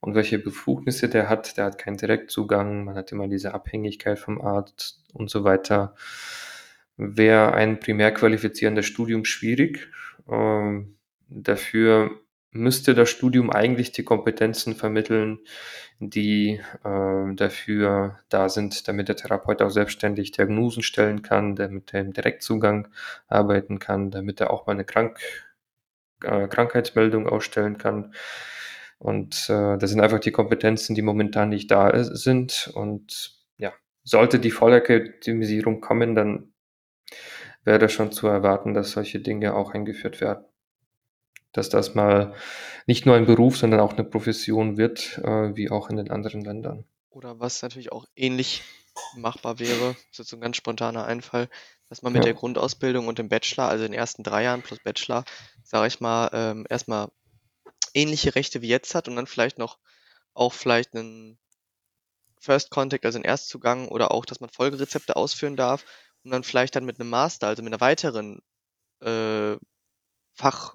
[0.00, 4.40] und welche Befugnisse der hat, der hat keinen Direktzugang, man hat immer diese Abhängigkeit vom
[4.40, 5.94] Arzt und so weiter,
[6.96, 9.88] wäre ein primär qualifizierendes Studium schwierig.
[10.28, 10.96] Ähm,
[11.28, 12.20] dafür
[12.52, 15.38] müsste das Studium eigentlich die Kompetenzen vermitteln,
[16.00, 22.00] die äh, dafür da sind, damit der Therapeut auch selbstständig Diagnosen stellen kann, damit er
[22.00, 22.88] im Direktzugang
[23.28, 25.18] arbeiten kann, damit er auch mal eine Krank
[26.24, 28.14] äh, Krankheitsmeldung ausstellen kann.
[28.98, 32.70] Und äh, das sind einfach die Kompetenzen, die momentan nicht da ist, sind.
[32.74, 33.72] Und ja,
[34.04, 36.52] sollte die Vollakademisierung kommen, dann
[37.64, 40.44] wäre schon zu erwarten, dass solche Dinge auch eingeführt werden.
[41.52, 42.34] Dass das mal
[42.86, 46.42] nicht nur ein Beruf, sondern auch eine Profession wird, äh, wie auch in den anderen
[46.42, 46.84] Ländern.
[47.10, 48.62] Oder was natürlich auch ähnlich
[49.12, 51.48] machbar wäre, das ist jetzt so ein ganz spontaner Einfall,
[51.88, 54.78] dass man mit der Ja, Grundausbildung und dem Bachelor, also den ersten drei Jahren plus
[54.80, 55.24] Bachelor,
[55.64, 57.08] sage ich mal, ähm, erstmal
[57.94, 59.78] ähnliche Rechte wie jetzt hat und dann vielleicht noch
[60.34, 61.38] auch vielleicht einen
[62.40, 65.84] First Contact, also einen Erstzugang oder auch, dass man Folgerezepte ausführen darf
[66.24, 68.40] und dann vielleicht dann mit einem Master, also mit einer weiteren
[69.02, 69.56] äh,
[70.34, 70.74] Fach,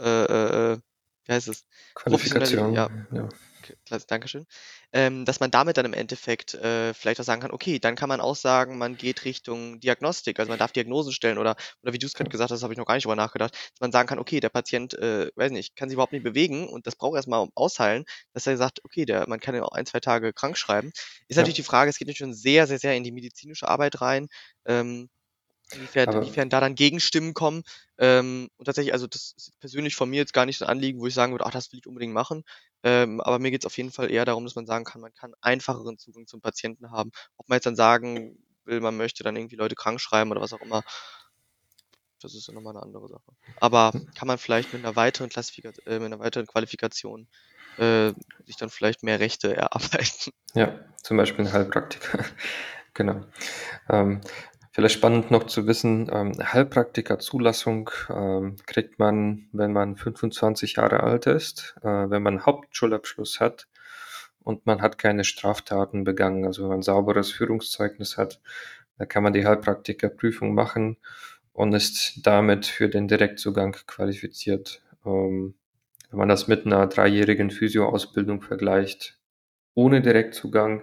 [0.00, 0.78] äh, äh, äh,
[1.26, 1.64] wie heißt es?
[1.64, 2.74] Ja, Qualifikation,
[3.12, 3.28] ja.
[3.62, 4.46] Danke, klasse, Dankeschön.
[4.92, 8.08] Ähm, dass man damit dann im Endeffekt äh, vielleicht auch sagen kann, okay, dann kann
[8.08, 11.98] man auch sagen, man geht Richtung Diagnostik, also man darf Diagnosen stellen oder, oder wie
[11.98, 14.08] du es gerade gesagt hast, habe ich noch gar nicht drüber nachgedacht, dass man sagen
[14.08, 17.16] kann, okay, der Patient, äh, weiß nicht, kann sich überhaupt nicht bewegen und das braucht
[17.16, 20.32] erstmal um ausheilen, dass er sagt, okay, der, man kann ihn auch ein, zwei Tage
[20.32, 20.90] krank schreiben.
[21.28, 21.42] Ist Ja.
[21.42, 24.28] natürlich die Frage, es geht natürlich schon sehr, sehr, sehr in die medizinische Arbeit rein.
[24.64, 25.08] Ähm,
[25.72, 27.62] Inwiefern, Aber- inwiefern da dann Gegenstimmen kommen.
[27.98, 31.00] Ähm, und tatsächlich, also das ist persönlich von mir jetzt gar nicht so ein Anliegen,
[31.00, 32.44] wo ich sagen würde, ach, das will ich unbedingt machen.
[32.82, 35.12] Ähm, aber mir geht es auf jeden Fall eher darum, dass man sagen kann, man
[35.14, 37.10] kann einfacheren Zugang zum Patienten haben.
[37.36, 40.52] Ob man jetzt dann sagen will, man möchte dann irgendwie Leute krank schreiben oder was
[40.52, 40.82] auch immer,
[42.22, 43.32] das ist ja nochmal eine andere Sache.
[43.56, 47.28] Aber kann man vielleicht mit einer weiteren Klassifikation, äh, mit einer weiteren Qualifikation
[47.78, 48.12] äh,
[48.46, 50.32] sich dann vielleicht mehr Rechte erarbeiten.
[50.54, 52.24] Ja, zum Beispiel ein Heilpraktiker.
[52.94, 53.24] genau.
[53.88, 54.20] Ähm,
[54.72, 61.26] vielleicht spannend noch zu wissen, ähm, Heilpraktiker-Zulassung ähm, kriegt man, wenn man 25 Jahre alt
[61.26, 63.68] ist, äh, wenn man Hauptschulabschluss hat
[64.42, 68.40] und man hat keine Straftaten begangen, also wenn man sauberes Führungszeugnis hat,
[68.98, 70.98] da kann man die Heilpraktikerprüfung machen
[71.52, 74.82] und ist damit für den Direktzugang qualifiziert.
[75.04, 75.54] Ähm,
[76.10, 79.18] wenn man das mit einer dreijährigen Physio-Ausbildung vergleicht,
[79.74, 80.82] ohne Direktzugang,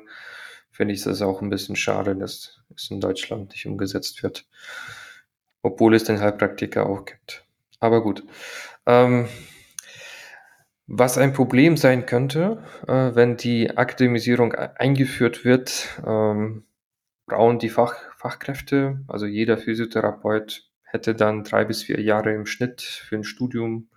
[0.77, 4.45] finde ich das auch ein bisschen schade, dass es in Deutschland nicht umgesetzt wird.
[5.63, 7.43] Obwohl es den Heilpraktiker auch gibt.
[7.79, 8.23] Aber gut.
[8.85, 9.27] Ähm,
[10.85, 16.63] was ein Problem sein könnte, äh, wenn die Akademisierung e- eingeführt wird, ähm,
[17.25, 22.81] brauchen die Fach, Fachkräfte, also jeder Physiotherapeut hätte dann drei bis vier Jahre im Schnitt
[22.83, 23.89] für ein Studium,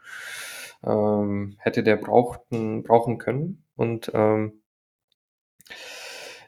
[0.82, 3.64] ähm, hätte der brauchten, brauchen können.
[3.76, 4.62] Und ähm,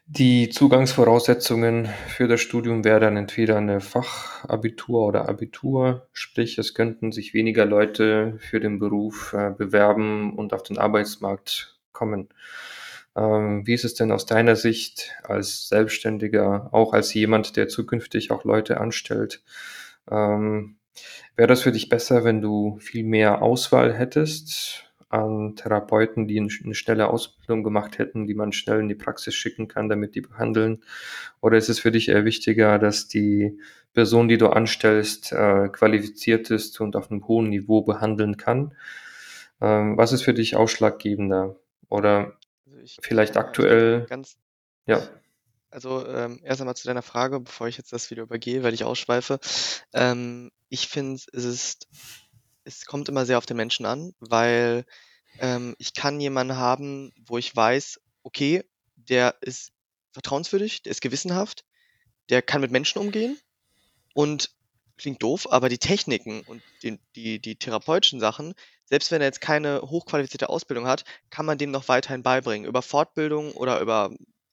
[0.07, 7.13] die Zugangsvoraussetzungen für das Studium wäre dann entweder eine Fachabitur oder Abitur, sprich es könnten
[7.13, 12.29] sich weniger Leute für den Beruf äh, bewerben und auf den Arbeitsmarkt kommen.
[13.17, 18.31] Ähm, wie ist es denn aus deiner Sicht als Selbstständiger, auch als jemand, der zukünftig
[18.31, 19.43] auch Leute anstellt?
[20.11, 20.77] Ähm,
[21.37, 26.75] wäre das für dich besser, wenn du viel mehr Auswahl hättest an Therapeuten, die eine
[26.75, 30.83] schnelle Ausbildung gemacht hätten, die man schnell in die Praxis schicken kann, damit die behandeln?
[31.41, 33.59] Oder ist es für dich eher wichtiger, dass die
[33.93, 38.75] Person, die du anstellst, äh, qualifiziert ist und auf einem hohen Niveau behandeln kann?
[39.61, 41.57] Ähm, was ist für dich ausschlaggebender?
[41.89, 44.37] Oder Also ich, Vielleicht aktuell- Ganz,
[44.87, 45.01] ja,
[45.71, 48.85] Also ähm, erst einmal zu deiner Frage, bevor ich jetzt das wieder übergehe, weil ich
[48.85, 49.39] ausschweife.
[49.93, 51.87] Ähm, ich finde, es ist,
[52.65, 54.85] es kommt immer sehr auf den Menschen an, weil
[55.39, 58.65] ähm, ich kann jemanden haben, wo ich weiß, okay,
[58.97, 59.73] der ist
[60.13, 61.65] vertrauenswürdig, der ist gewissenhaft,
[62.29, 63.39] der kann mit Menschen umgehen
[64.15, 64.51] und
[64.99, 69.41] klingt doof, aber die Techniken und die, die, die therapeutischen Sachen, selbst wenn er jetzt
[69.41, 72.69] keine hochqualifizierte Ausbildung hat, kann man dem noch weiterhin beibringen.
[72.69, 74.11] Über Fortbildung oder über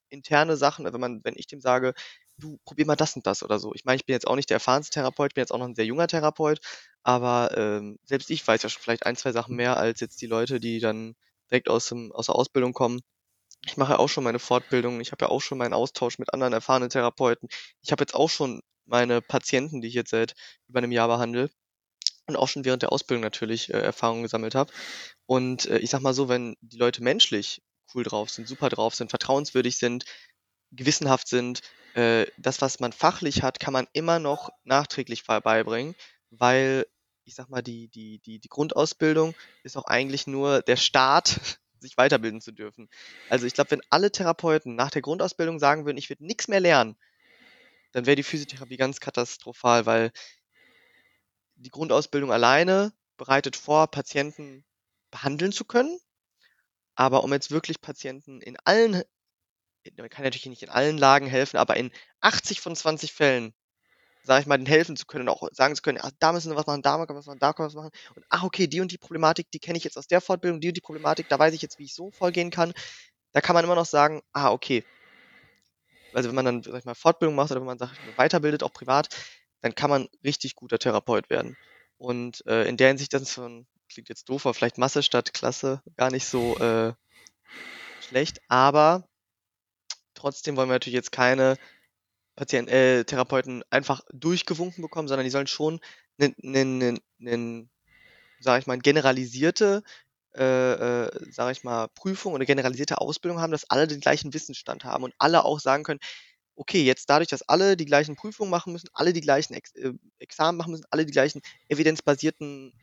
[0.09, 1.93] interne Sachen, wenn man, wenn ich dem sage,
[2.37, 3.73] du probier mal das und das oder so.
[3.75, 5.67] Ich meine, ich bin jetzt auch nicht der erfahrenste Therapeut, ich bin jetzt auch noch
[5.67, 6.59] ein sehr junger Therapeut,
[7.03, 10.27] aber ähm, selbst ich weiß ja schon vielleicht ein, zwei Sachen mehr als jetzt die
[10.27, 11.15] Leute, die dann
[11.49, 13.01] direkt aus, dem, aus der Ausbildung kommen.
[13.65, 16.33] Ich mache ja auch schon meine Fortbildung, ich habe ja auch schon meinen Austausch mit
[16.33, 17.49] anderen erfahrenen Therapeuten.
[17.81, 20.33] Ich habe jetzt auch schon meine Patienten, die ich jetzt seit
[20.67, 21.49] über einem Jahr behandle
[22.27, 24.71] und auch schon während der Ausbildung natürlich äh, Erfahrungen gesammelt habe.
[25.25, 27.61] Und äh, ich sag mal so, wenn die Leute menschlich
[27.93, 30.05] cool drauf sind, super drauf sind, vertrauenswürdig sind,
[30.71, 31.61] gewissenhaft sind,
[31.95, 35.95] äh, das, was man fachlich hat, kann man immer noch nachträglich beibringen,
[36.31, 36.85] weil
[37.29, 41.39] ich sag mal, die, die, die, die Grundausbildung ist auch eigentlich nur der Start,
[41.79, 42.89] sich weiterbilden zu dürfen.
[43.29, 46.59] Also ich glaube, wenn alle Therapeuten nach der Grundausbildung sagen würden, ich würde nichts mehr
[46.59, 46.97] lernen,
[47.91, 50.11] dann wäre die Physiotherapie ganz katastrophal, weil
[51.55, 54.65] die Grundausbildung alleine bereitet vor, Patienten
[55.11, 55.99] behandeln zu können.
[56.95, 59.03] Aber um jetzt wirklich Patienten in allen,
[59.97, 63.53] man kann natürlich nicht in allen Lagen helfen, aber in 80 von 20 Fällen,
[64.23, 66.57] sage ich mal, denen helfen zu können, auch sagen zu können, ach, da müssen wir
[66.57, 67.91] was machen, da können wir was machen, da können wir was machen.
[68.15, 70.67] Und ach, okay, die und die Problematik, die kenne ich jetzt aus der Fortbildung, die
[70.69, 72.73] und die Problematik, da weiß ich jetzt, wie ich so vorgehen kann.
[73.31, 74.83] Da kann man immer noch sagen, ah, okay.
[76.13, 78.73] Also wenn man dann, sag ich mal, Fortbildung macht oder wenn man sagt, weiterbildet, auch
[78.73, 79.09] privat,
[79.61, 81.57] dann kann man richtig guter Therapeut werden.
[81.97, 85.81] Und äh, in der Hinsicht, das von, klingt jetzt doof, aber vielleicht Masse statt Klasse
[85.97, 86.93] gar nicht so äh,
[88.01, 88.39] schlecht.
[88.47, 89.07] Aber
[90.13, 91.57] trotzdem wollen wir natürlich jetzt keine
[92.39, 95.79] Patienten, äh, Therapeuten einfach durchgewunken bekommen, sondern die sollen schon
[96.19, 97.69] einen, einen, einen
[98.39, 99.83] sage ich mal, generalisierte,
[100.35, 100.43] äh,
[101.03, 105.03] äh, sage ich mal, Prüfung oder generalisierte Ausbildung haben, dass alle den gleichen Wissensstand haben
[105.03, 105.99] und alle auch sagen können,
[106.55, 109.93] okay, jetzt dadurch, dass alle die gleichen Prüfungen machen müssen, alle die gleichen Ex äh,
[110.19, 112.73] Examen machen müssen, alle die gleichen evidenzbasierten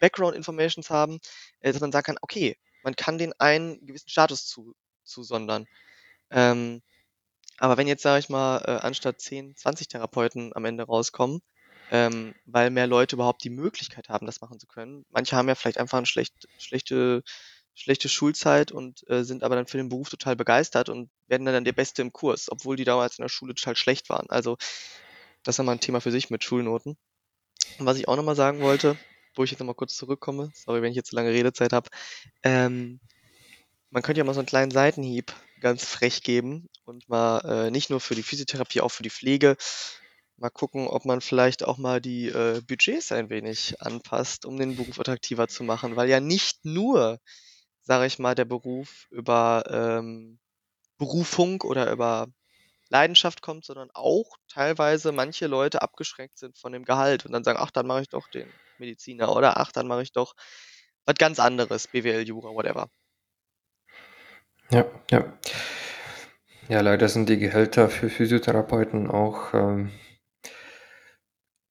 [0.00, 1.18] Background Informations haben,
[1.60, 5.66] äh, dass man sagen kann, okay, man kann den einen gewissen Status zu, zusondern.
[6.30, 6.82] Ähm,
[7.58, 11.40] aber wenn jetzt, sage ich mal, äh, anstatt 10, 20 Therapeuten am Ende rauskommen,
[11.90, 15.04] ähm, weil mehr Leute überhaupt die Möglichkeit haben, das machen zu können.
[15.10, 17.22] Manche haben ja vielleicht einfach eine schlecht, schlechte,
[17.74, 21.64] schlechte Schulzeit und äh, sind aber dann für den Beruf total begeistert und werden dann
[21.64, 24.28] der Beste im Kurs, obwohl die damals in der Schule total schlecht waren.
[24.30, 24.56] Also
[25.42, 26.96] das ist nochmal ein Thema für sich mit Schulnoten.
[27.78, 28.96] Und was ich auch nochmal sagen wollte,
[29.34, 31.88] wo ich jetzt nochmal kurz zurückkomme, sorry, wenn ich jetzt so lange Redezeit habe,
[32.42, 33.00] ähm,
[33.90, 37.90] man könnte ja mal so einen kleinen Seitenhieb ganz frech geben und mal äh, nicht
[37.90, 39.56] nur für die Physiotherapie, auch für die Pflege
[40.38, 44.76] mal gucken, ob man vielleicht auch mal die äh, Budgets ein wenig anpasst, um den
[44.76, 47.18] Beruf attraktiver zu machen, weil ja nicht nur,
[47.82, 50.38] sage ich mal, der Beruf über ähm,
[50.98, 52.28] Berufung oder über
[52.90, 57.58] Leidenschaft kommt, sondern auch teilweise manche Leute abgeschränkt sind von dem Gehalt und dann sagen,
[57.60, 60.34] ach, dann mache ich doch den Mediziner oder ach, dann mache ich doch
[61.04, 62.88] was ganz anderes, BWL, Jura, whatever.
[64.70, 65.24] Ja, ja.
[66.68, 69.90] Ja, leider sind die Gehälter für Physiotherapeuten auch ähm,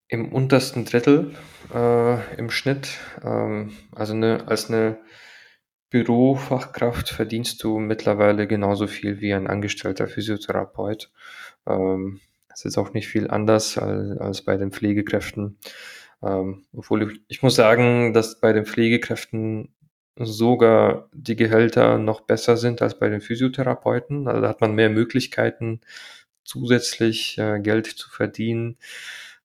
[0.07, 1.35] im untersten Drittel
[1.73, 2.89] äh, im Schnitt.
[3.23, 4.97] Ähm, also eine, als eine
[5.89, 11.11] Bürofachkraft verdienst du mittlerweile genauso viel wie ein angestellter Physiotherapeut.
[11.67, 15.59] Ähm, das ist auch nicht viel anders als, als bei den Pflegekräften.
[16.23, 19.75] Ähm, obwohl ich, ich muss sagen, dass bei den Pflegekräften
[20.19, 24.27] sogar die Gehälter noch besser sind als bei den Physiotherapeuten.
[24.27, 25.81] Also da hat man mehr Möglichkeiten,
[26.43, 28.77] zusätzlich äh, Geld zu verdienen.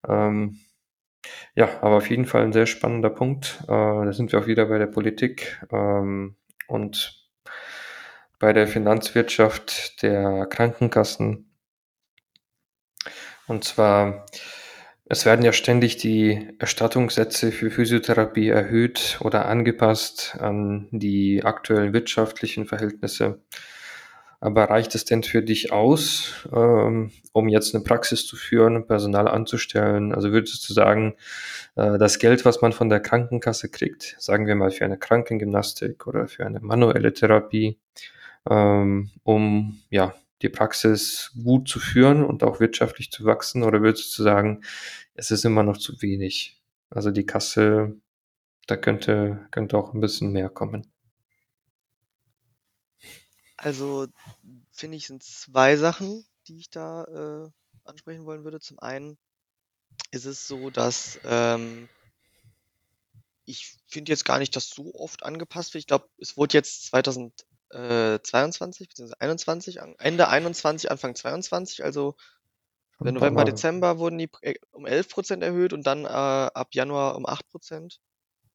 [0.07, 0.59] Ähm,
[1.55, 3.59] ja, aber auf jeden Fall ein sehr spannender Punkt.
[3.63, 6.35] Äh, da sind wir auch wieder bei der Politik ähm,
[6.67, 7.23] und
[8.39, 11.49] bei der Finanzwirtschaft der Krankenkassen.
[13.47, 14.25] Und zwar,
[15.05, 22.65] es werden ja ständig die Erstattungssätze für Physiotherapie erhöht oder angepasst an die aktuellen wirtschaftlichen
[22.65, 23.41] Verhältnisse.
[24.39, 29.29] Aber reicht es denn für dich aus, ähm, um jetzt eine Praxis zu führen, Personal
[29.29, 30.13] anzustellen?
[30.13, 31.15] Also würdest du sagen,
[31.75, 36.07] äh, das Geld, was man von der Krankenkasse kriegt, sagen wir mal für eine Krankengymnastik
[36.07, 37.79] oder für eine manuelle Therapie,
[38.49, 40.13] ähm, um ja
[40.43, 43.63] die Praxis gut zu führen und auch wirtschaftlich zu wachsen?
[43.63, 44.63] Oder würdest du sagen,
[45.15, 46.61] es ist immer noch zu wenig?
[46.89, 47.95] Also die Kasse,
[48.67, 50.85] da könnte, könnte auch ein bisschen mehr kommen.
[53.57, 54.07] Also
[54.71, 57.49] finde ich, sind zwei Sachen, die ich da äh,
[57.85, 58.59] ansprechen wollen würde.
[58.59, 59.17] Zum einen
[60.11, 61.87] ist es so, dass ähm,
[63.45, 65.83] ich finde jetzt gar nicht, dass so oft angepasst wird.
[65.83, 66.93] Ich glaube, es wurde jetzt
[67.73, 69.07] 2022 bzw.
[69.07, 72.15] 2021, Ende 21, Anfang 22, also
[72.99, 77.25] November, Dezember wurden die äh, um 11 Prozent erhöht und dann äh, ab Januar um
[77.25, 77.99] 8 Prozent.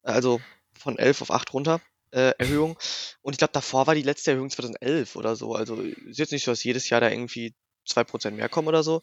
[0.01, 0.41] Also
[0.73, 2.77] von 11 auf 8 runter äh, Erhöhung.
[3.21, 5.53] Und ich glaube, davor war die letzte Erhöhung 2011 oder so.
[5.53, 7.53] Also ist jetzt nicht so, dass jedes Jahr da irgendwie
[7.87, 9.01] 2% mehr kommen oder so.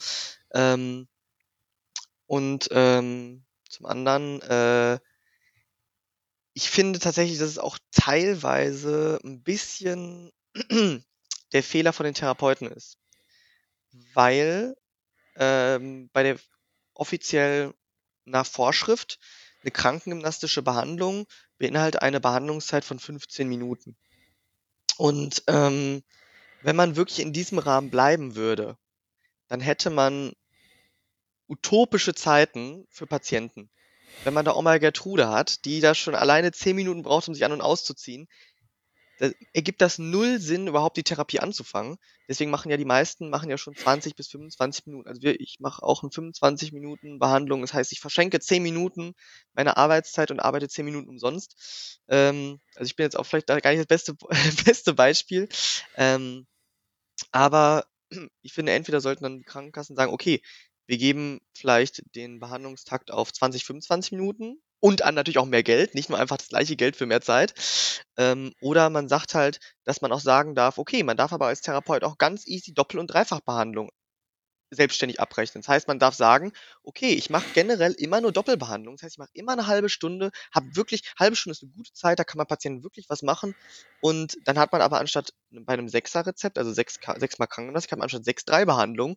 [0.54, 1.06] Ähm,
[2.26, 4.98] und ähm, zum anderen, äh,
[6.56, 10.32] ich finde tatsächlich, dass es auch teilweise ein bisschen
[11.52, 12.96] der Fehler von den Therapeuten ist.
[14.14, 14.74] Weil
[15.36, 16.38] ähm, bei der
[16.94, 17.74] offiziell
[18.24, 19.18] nach Vorschrift
[19.60, 21.26] eine krankengymnastische Behandlung
[21.58, 23.94] beinhaltet eine Behandlungszeit von 15 Minuten.
[24.96, 26.02] Und ähm,
[26.62, 28.78] wenn man wirklich in diesem Rahmen bleiben würde,
[29.48, 30.32] dann hätte man
[31.48, 33.68] utopische Zeiten für Patienten.
[34.24, 37.44] Wenn man da Oma Gertrude hat, die da schon alleine 10 Minuten braucht, um sich
[37.44, 38.28] an- und auszuziehen,
[39.18, 41.96] da ergibt das null Sinn, überhaupt die Therapie anzufangen.
[42.28, 45.08] Deswegen machen ja die meisten machen ja schon 20 bis 25 Minuten.
[45.08, 47.62] Also ich mache auch eine 25 Minuten Behandlung.
[47.62, 49.14] Das heißt, ich verschenke 10 Minuten
[49.54, 52.00] meiner Arbeitszeit und arbeite 10 Minuten umsonst.
[52.08, 54.14] Ähm, also ich bin jetzt auch vielleicht gar nicht das beste,
[54.66, 55.48] beste Beispiel.
[55.96, 56.46] Ähm,
[57.32, 57.86] aber
[58.42, 60.42] ich finde, entweder sollten dann die Krankenkassen sagen, okay,
[60.86, 65.94] wir geben vielleicht den Behandlungstakt auf 20, 25 Minuten und an natürlich auch mehr Geld,
[65.94, 67.54] nicht nur einfach das gleiche Geld für mehr Zeit.
[68.16, 71.62] Ähm, oder man sagt halt, dass man auch sagen darf, okay, man darf aber als
[71.62, 73.90] Therapeut auch ganz easy Doppel- und Dreifachbehandlung
[74.70, 75.62] selbstständig abrechnen.
[75.62, 78.96] Das heißt, man darf sagen, okay, ich mache generell immer nur Doppelbehandlung.
[78.96, 81.92] Das heißt, ich mache immer eine halbe Stunde, habe wirklich, halbe Stunde ist eine gute
[81.92, 83.54] Zeit, da kann man Patienten wirklich was machen.
[84.00, 88.04] Und dann hat man aber anstatt bei einem Sechser-Rezept, also sechs, sechsmal Krankenhaus, kann man
[88.04, 89.16] anstatt sechs, drei Behandlungen.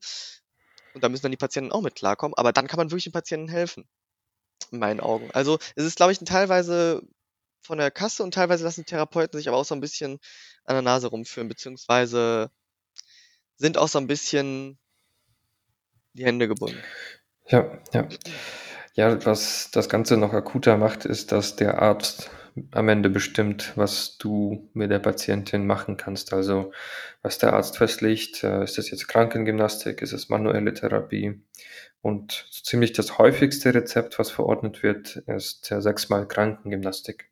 [0.94, 2.36] Und da müssen dann die Patienten auch mit klarkommen.
[2.38, 3.88] Aber dann kann man wirklich den Patienten helfen
[4.72, 5.30] in meinen Augen.
[5.32, 7.02] Also es ist, glaube ich, teilweise
[7.62, 10.20] von der Kasse und teilweise lassen Therapeuten sich aber auch so ein bisschen
[10.66, 12.52] an der Nase rumführen, beziehungsweise
[13.58, 14.80] sind auch so ein bisschen
[16.14, 16.82] die Hände gebunden.
[17.48, 18.08] Ja, ja.
[18.96, 22.30] Ja, was das Ganze noch akuter macht, ist, dass der Arzt
[22.72, 26.34] am Ende bestimmt, was du mit der Patientin machen kannst.
[26.34, 26.72] Also
[27.22, 31.42] was der Arzt festlegt, äh, ist das jetzt Krankengymnastik, ist es manuelle Therapie?
[32.02, 37.30] Und so ziemlich das häufigste Rezept, was verordnet wird, ist äh, sechsmal Krankengymnastik.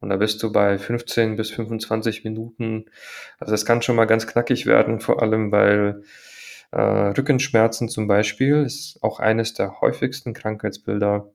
[0.00, 2.86] Und da bist du bei 15 bis 25 Minuten.
[3.38, 6.02] Also es kann schon mal ganz knackig werden, vor allem weil
[6.70, 11.30] äh, Rückenschmerzen zum Beispiel ist auch eines der häufigsten Krankheitsbilder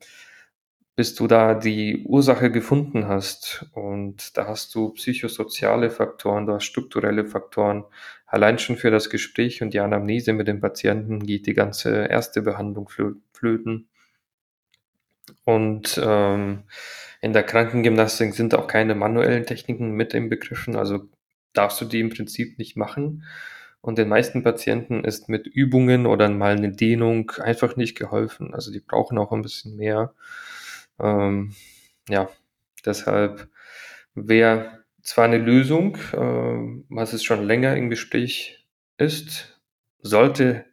[0.96, 3.66] bis du da die Ursache gefunden hast.
[3.74, 7.86] Und da hast du psychosoziale Faktoren, du hast strukturelle Faktoren.
[8.26, 12.42] Allein schon für das Gespräch und die Anamnese mit dem Patienten geht die ganze erste
[12.42, 12.90] Behandlung
[13.34, 13.88] flöten.
[15.46, 16.64] Und ähm,
[17.22, 21.10] in der Krankengymnastik sind auch keine manuellen Techniken mit inbegriffen, also
[21.54, 23.24] darfst du die im Prinzip nicht machen.
[23.82, 28.54] Und den meisten Patienten ist mit Übungen oder mal eine Dehnung einfach nicht geholfen.
[28.54, 30.14] Also die brauchen auch ein bisschen mehr.
[31.00, 31.56] Ähm,
[32.10, 32.30] ja,
[32.86, 33.50] deshalb
[34.16, 38.66] wäre zwar eine Lösung, äh, was es schon länger im Gespräch
[38.98, 39.62] ist,
[40.02, 40.66] sollte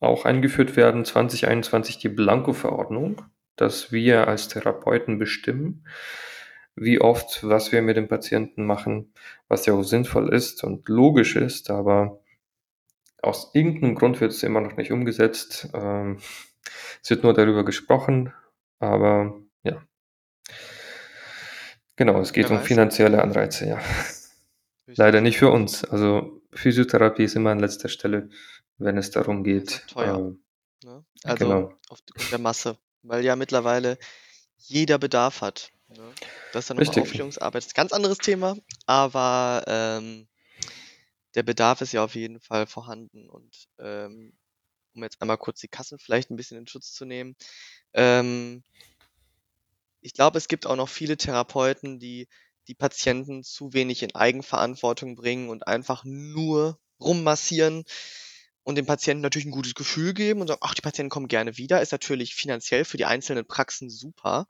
[0.00, 3.22] auch eingeführt werden 2021 die Blanko-Verordnung,
[3.56, 5.86] dass wir als Therapeuten bestimmen,
[6.74, 9.12] wie oft, was wir mit dem Patienten machen,
[9.48, 12.20] was ja auch sinnvoll ist und logisch ist, aber
[13.22, 15.68] aus irgendeinem Grund wird es immer noch nicht umgesetzt.
[15.74, 16.18] Ähm,
[17.02, 18.32] es wird nur darüber gesprochen,
[18.80, 19.82] aber ja.
[21.96, 22.66] Genau, es geht Wer um weiß.
[22.66, 23.80] finanzielle Anreize, ja.
[24.86, 25.84] Leider nicht für uns.
[25.84, 28.28] Also Physiotherapie ist immer an letzter Stelle,
[28.78, 29.86] wenn es darum geht.
[29.88, 30.18] teuer.
[30.18, 30.42] Ähm,
[30.84, 31.04] Ne?
[31.24, 31.72] Also genau.
[31.88, 33.98] aufgrund der Masse, weil ja mittlerweile
[34.58, 35.70] jeder Bedarf hat.
[35.88, 36.12] Ne?
[36.52, 37.02] Das ist dann nochmal.
[37.02, 37.62] Aufklärungsarbeit.
[37.62, 38.56] Das ist ein ganz anderes Thema,
[38.86, 40.28] aber ähm,
[41.34, 43.28] der Bedarf ist ja auf jeden Fall vorhanden.
[43.28, 44.32] Und ähm,
[44.94, 47.36] um jetzt einmal kurz die Kassen vielleicht ein bisschen in Schutz zu nehmen,
[47.94, 48.62] ähm,
[50.02, 52.28] ich glaube, es gibt auch noch viele Therapeuten, die
[52.68, 57.84] die Patienten zu wenig in Eigenverantwortung bringen und einfach nur rummassieren
[58.62, 61.56] und dem Patienten natürlich ein gutes Gefühl geben und sagen, ach, die Patienten kommen gerne
[61.56, 64.46] wieder, ist natürlich finanziell für die einzelnen Praxen super,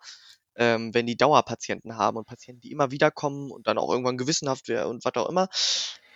[0.56, 4.18] ähm, wenn die Dauerpatienten haben und Patienten, die immer wieder kommen und dann auch irgendwann
[4.18, 5.48] gewissenhaft werden und was auch immer.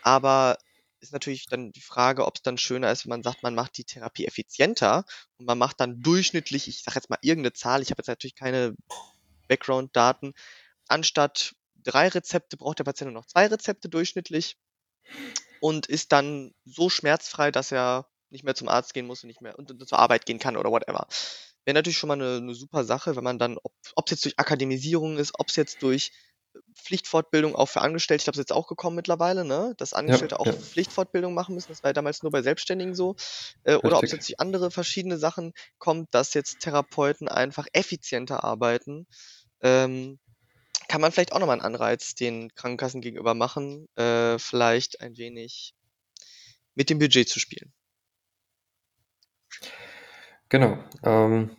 [0.02, 0.58] Aber
[1.00, 3.76] ist natürlich dann die Frage, ob es dann schöner ist, wenn man sagt, man macht
[3.78, 5.04] die Therapie effizienter
[5.38, 8.34] und man macht dann durchschnittlich, ich sage jetzt mal irgendeine Zahl, ich habe jetzt natürlich
[8.34, 8.74] keine
[9.46, 10.34] Background-Daten,
[10.88, 14.56] anstatt drei Rezepte braucht der Patient nur noch zwei Rezepte durchschnittlich
[15.60, 19.40] und ist dann so schmerzfrei, dass er nicht mehr zum Arzt gehen muss und nicht
[19.40, 21.06] mehr und, und zur Arbeit gehen kann oder whatever.
[21.64, 23.72] Wäre natürlich schon mal eine, eine super Sache, wenn man dann, ob
[24.06, 26.12] es jetzt durch Akademisierung ist, ob es jetzt durch
[26.76, 29.74] Pflichtfortbildung auch für Angestellte, ich glaube, es ist jetzt auch gekommen mittlerweile, ne?
[29.78, 30.52] dass Angestellte auch ja.
[30.52, 31.68] Pflichtfortbildung machen müssen.
[31.68, 33.16] Das war ja damals nur bei Selbstständigen so.
[33.64, 38.44] Äh, oder ob es jetzt durch andere verschiedene Sachen kommt, dass jetzt Therapeuten einfach effizienter
[38.44, 39.06] arbeiten.
[39.62, 40.18] Ähm,
[40.88, 45.74] kann man vielleicht auch nochmal einen Anreiz den Krankenkassen gegenüber machen, äh, vielleicht ein wenig
[46.74, 47.72] mit dem Budget zu spielen.
[50.48, 50.78] Genau.
[51.02, 51.56] Ähm,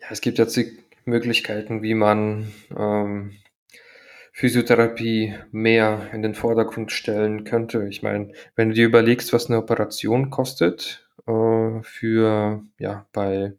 [0.00, 3.40] ja, es gibt jetzt die Möglichkeiten, wie man ähm,
[4.40, 7.86] Physiotherapie mehr in den Vordergrund stellen könnte.
[7.90, 13.52] Ich meine, wenn du dir überlegst, was eine Operation kostet, äh, für, ja, bei,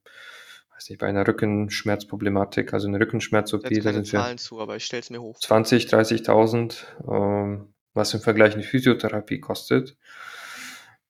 [0.73, 4.85] weiß nicht, bei einer Rückenschmerzproblematik, also eine Rückenschmerz-OP, da sind wir Zahlen zu, aber ich
[4.85, 5.37] stelle es mir hoch.
[5.37, 9.95] 20, 30.000, ähm, was im Vergleich eine Physiotherapie kostet.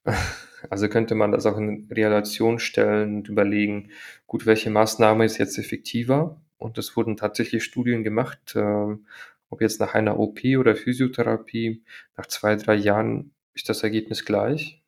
[0.70, 3.90] Also könnte man das auch in Relation stellen und überlegen,
[4.28, 6.40] gut, welche Maßnahme ist jetzt effektiver?
[6.56, 9.06] Und es wurden tatsächlich Studien gemacht, ähm,
[9.52, 11.84] ob jetzt nach einer OP oder Physiotherapie,
[12.16, 14.82] nach zwei, drei Jahren ist das Ergebnis gleich.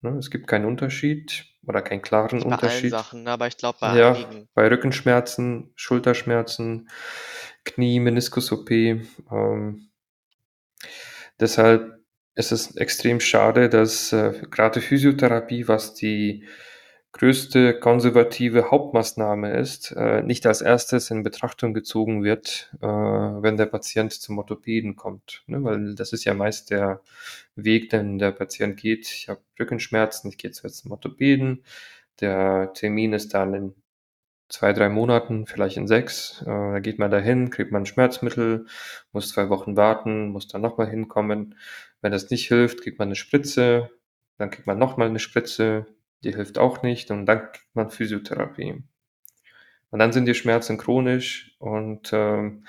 [0.00, 0.16] Ne?
[0.18, 2.90] Es gibt keinen Unterschied oder keinen klaren Nicht bei allen Unterschied.
[2.90, 4.48] Sachen, aber ich glaube bei Ja, einigen.
[4.52, 6.90] bei Rückenschmerzen, Schulterschmerzen,
[7.64, 8.70] Knie, Meniskus-OP.
[8.70, 9.90] Ähm,
[11.38, 12.00] deshalb
[12.34, 16.46] ist es extrem schade, dass äh, gerade Physiotherapie, was die
[17.12, 23.66] größte konservative Hauptmaßnahme ist, äh, nicht als erstes in Betrachtung gezogen wird, äh, wenn der
[23.66, 25.42] Patient zum Orthopäden kommt.
[25.46, 25.62] Ne?
[25.64, 27.02] Weil das ist ja meist der
[27.56, 29.08] Weg, den der Patient geht.
[29.08, 31.64] Ich habe Rückenschmerzen, ich gehe jetzt zum Orthopäden.
[32.20, 33.74] Der Termin ist dann in
[34.48, 36.42] zwei, drei Monaten, vielleicht in sechs.
[36.42, 38.66] Äh, da geht man dahin, kriegt man Schmerzmittel,
[39.12, 41.56] muss zwei Wochen warten, muss dann nochmal hinkommen.
[42.02, 43.90] Wenn das nicht hilft, kriegt man eine Spritze,
[44.38, 45.86] dann kriegt man nochmal eine Spritze,
[46.24, 48.82] die hilft auch nicht und dann kriegt man Physiotherapie.
[49.90, 52.64] Und dann sind die Schmerzen chronisch und ähm,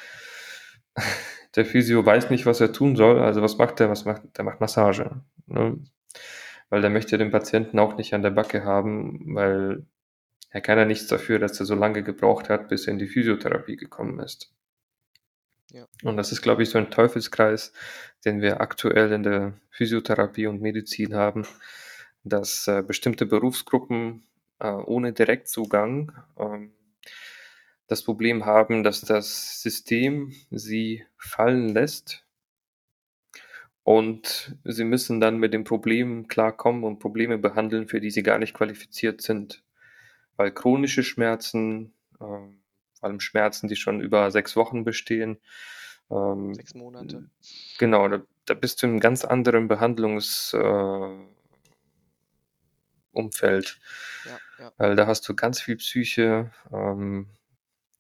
[1.55, 3.19] der Physio weiß nicht, was er tun soll.
[3.19, 3.89] Also was macht er?
[3.89, 5.77] Was macht der macht Massage, ne?
[6.69, 9.85] weil der möchte den Patienten auch nicht an der Backe haben, weil
[10.49, 13.07] er kann ja nichts dafür, dass er so lange gebraucht hat, bis er in die
[13.07, 14.53] Physiotherapie gekommen ist.
[15.71, 15.85] Ja.
[16.03, 17.71] Und das ist, glaube ich, so ein Teufelskreis,
[18.25, 21.45] den wir aktuell in der Physiotherapie und Medizin haben,
[22.23, 24.23] dass äh, bestimmte Berufsgruppen
[24.59, 26.73] äh, ohne Direktzugang ähm,
[27.87, 32.25] das Problem haben, dass das System sie fallen lässt
[33.83, 38.37] und sie müssen dann mit den Problemen klarkommen und Probleme behandeln, für die sie gar
[38.37, 39.63] nicht qualifiziert sind.
[40.37, 42.61] Weil chronische Schmerzen, ähm,
[42.93, 45.39] vor allem Schmerzen, die schon über sechs Wochen bestehen,
[46.11, 47.29] ähm, Sechs Monate.
[47.77, 50.63] Genau, da, da bist du in ganz anderen Behandlungsumfeld.
[50.63, 51.40] Äh,
[54.25, 54.71] Ja, ja.
[54.77, 57.27] weil da hast du ganz viel Psyche, ähm,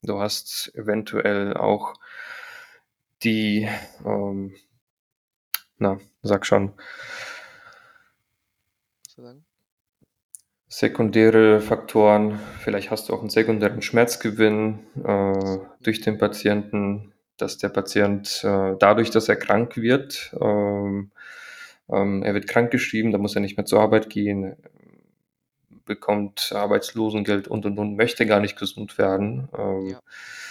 [0.01, 1.95] du hast eventuell auch
[3.23, 3.67] die,
[4.05, 4.55] ähm,
[5.77, 6.73] na, sag schon,
[10.71, 12.39] sekundäre Faktoren.
[12.59, 18.75] Vielleicht hast du auch einen sekundären Schmerzgewinn äh, durch den Patienten, dass der Patient äh,
[18.79, 21.11] dadurch, dass er krank wird, ähm,
[21.89, 24.55] ähm, er wird krankgeschrieben, da muss er nicht mehr zur Arbeit gehen,
[25.85, 29.49] bekommt Arbeitslosengeld und und und, möchte gar nicht gesund werden.
[29.57, 29.99] Ähm, Ja,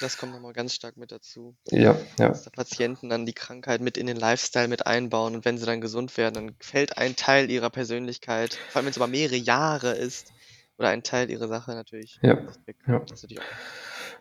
[0.01, 1.55] das kommt nochmal ganz stark mit dazu.
[1.70, 5.45] ja, ja, dass da Patienten dann die Krankheit mit in den Lifestyle mit einbauen und
[5.45, 8.97] wenn sie dann gesund werden, dann fällt ein Teil ihrer Persönlichkeit, vor allem wenn es
[8.97, 10.33] über mehrere Jahre ist,
[10.81, 12.39] oder ein Teil ihrer Sache natürlich Ja,
[12.87, 13.03] ja.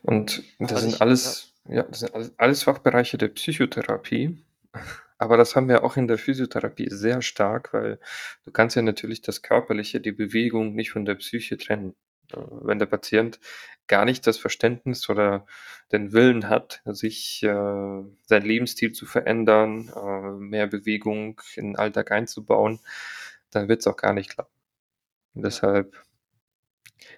[0.02, 4.38] Und das sind alles, ja, das sind alles Fachbereiche der Psychotherapie.
[5.20, 8.00] Aber das haben wir auch in der Physiotherapie sehr stark, weil
[8.46, 11.94] du kannst ja natürlich das Körperliche, die Bewegung nicht von der Psyche trennen.
[12.32, 13.40] Äh, Wenn der Patient
[13.88, 15.46] gar nicht das Verständnis oder
[15.92, 17.48] den Willen hat, sich äh,
[18.26, 22.80] sein Lebensstil zu verändern, äh, mehr Bewegung in den Alltag einzubauen,
[23.52, 24.54] dann wird es auch gar nicht klappen.
[25.34, 25.42] Ja.
[25.44, 26.04] deshalb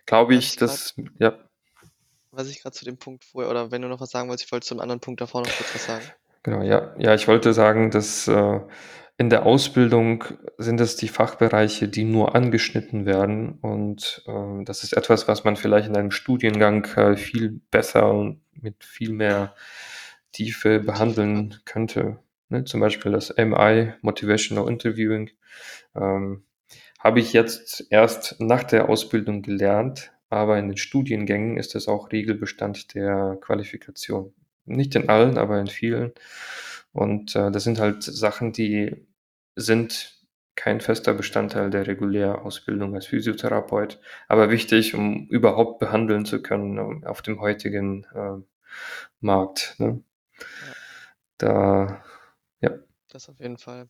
[0.05, 1.37] glaube ich, dass, ja,
[2.31, 4.51] was ich gerade zu dem Punkt vorher, oder wenn du noch was sagen wolltest, ich
[4.51, 6.05] wollte zum anderen Punkt davor noch kurz was sagen.
[6.43, 6.95] Genau, ja.
[6.97, 8.59] Ja, ich wollte sagen, dass äh,
[9.17, 10.23] in der Ausbildung
[10.57, 13.59] sind es die Fachbereiche, die nur angeschnitten werden.
[13.61, 18.41] Und äh, das ist etwas, was man vielleicht in einem Studiengang äh, viel besser und
[18.59, 19.53] mit viel mehr
[20.31, 22.17] Tiefe behandeln könnte.
[22.49, 22.63] Ne?
[22.65, 25.29] Zum Beispiel das MI, Motivational Interviewing,
[25.95, 26.43] ähm,
[26.99, 32.11] habe ich jetzt erst nach der Ausbildung gelernt, aber in den Studiengängen ist es auch
[32.11, 34.33] Regelbestand der Qualifikation.
[34.65, 36.13] Nicht in allen, aber in vielen.
[36.93, 39.07] Und äh, das sind halt Sachen, die
[39.55, 40.17] sind
[40.55, 47.21] kein fester Bestandteil der Regulärausbildung als Physiotherapeut, aber wichtig, um überhaupt behandeln zu können auf
[47.21, 48.43] dem heutigen äh,
[49.21, 49.75] Markt.
[49.79, 50.03] Ne?
[50.67, 50.73] Ja.
[51.37, 52.03] Da,
[53.09, 53.89] Das auf jeden Fall.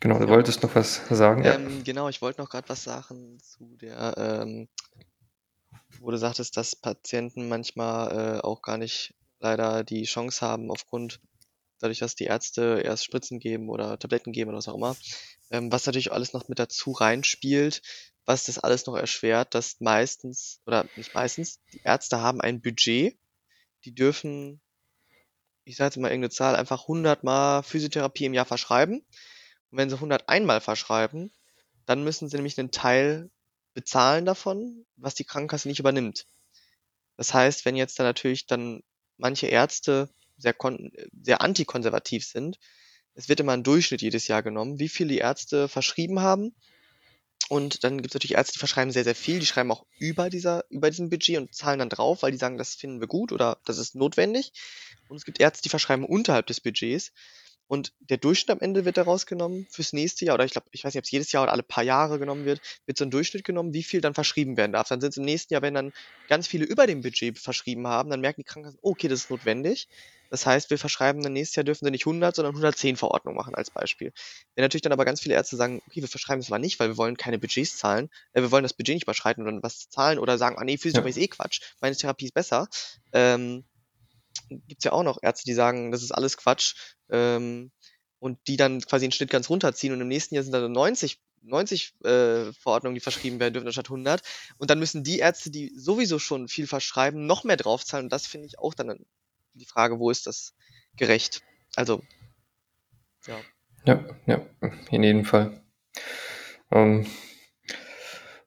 [0.00, 0.30] genau, du Ja.
[0.30, 1.44] wolltest noch was sagen?
[1.44, 1.54] Ja.
[1.54, 4.68] Ähm, genau, ich wollte noch gerade was sagen zu der, ähm,
[6.02, 11.20] wo du sagtest, dass Patienten manchmal äh, auch gar nicht leider die Chance haben, aufgrund
[11.78, 14.96] dadurch, dass die Ärzte erst Spritzen geben oder Tabletten geben oder was auch immer.
[15.50, 17.82] Ähm, was natürlich alles noch mit dazu reinspielt,
[18.24, 23.16] was das alles noch erschwert, dass meistens, oder nicht meistens, die Ärzte haben ein Budget,
[23.84, 24.60] die dürfen,
[25.64, 29.04] ich sage jetzt mal irgendeine Zahl, einfach 100 Mal Physiotherapie im Jahr verschreiben.
[29.70, 31.32] Und wenn sie 101 Mal verschreiben,
[31.86, 33.30] dann müssen sie nämlich einen Teil
[33.74, 36.26] bezahlen davon, was die Krankenkasse nicht übernimmt.
[37.16, 38.82] Das heißt, wenn jetzt da natürlich dann
[39.16, 40.54] manche Ärzte sehr,
[41.22, 42.58] sehr antikonservativ sind,
[43.14, 46.54] es wird immer ein Durchschnitt jedes Jahr genommen, wie viel die Ärzte verschrieben haben.
[47.48, 50.30] Und dann gibt es natürlich Ärzte, die verschreiben sehr, sehr viel, die schreiben auch über,
[50.30, 53.32] dieser, über diesem Budget und zahlen dann drauf, weil die sagen, das finden wir gut
[53.32, 54.52] oder das ist notwendig.
[55.08, 57.12] Und es gibt Ärzte, die verschreiben unterhalb des Budgets.
[57.72, 60.84] Und der Durchschnitt am Ende wird daraus genommen fürs nächste Jahr, oder ich glaube, ich
[60.84, 63.10] weiß nicht, ob es jedes Jahr oder alle paar Jahre genommen wird, wird so ein
[63.10, 64.88] Durchschnitt genommen, wie viel dann verschrieben werden darf.
[64.88, 65.92] Dann sind es im nächsten Jahr, wenn dann
[66.28, 69.88] ganz viele über dem Budget verschrieben haben, dann merken die Krankenkassen, okay, das ist notwendig.
[70.28, 73.54] Das heißt, wir verschreiben dann nächstes Jahr dürfen sie nicht 100, sondern 110 Verordnungen machen
[73.54, 74.12] als Beispiel.
[74.54, 76.88] Wenn natürlich dann aber ganz viele Ärzte sagen, okay, wir verschreiben das aber nicht, weil
[76.90, 79.88] wir wollen keine Budgets zahlen, äh, wir wollen das Budget nicht überschreiten und dann was
[79.88, 81.16] zahlen oder sagen, ah nee, Physiotherapie Ja.
[81.16, 82.68] ist eh Quatsch, meine Therapie ist besser,
[83.14, 83.64] ähm,
[84.66, 86.74] gibt's ja auch noch Ärzte, die sagen, das ist alles Quatsch,
[87.12, 87.70] ähm,
[88.18, 91.20] und die dann quasi den Schnitt ganz runterziehen und im nächsten Jahr sind dann 90,
[91.42, 94.22] 90 äh, Verordnungen, die verschrieben werden dürfen, anstatt 100.
[94.58, 98.06] Und dann müssen die Ärzte, die sowieso schon viel verschreiben, noch mehr draufzahlen.
[98.06, 99.04] Und das finde ich auch dann
[99.54, 100.54] die Frage, wo ist das
[100.96, 101.42] gerecht?
[101.74, 102.02] Also,
[103.26, 103.40] ja.
[103.84, 104.46] Ja, ja,
[104.90, 105.60] in jedem Fall.
[106.70, 107.06] Ähm,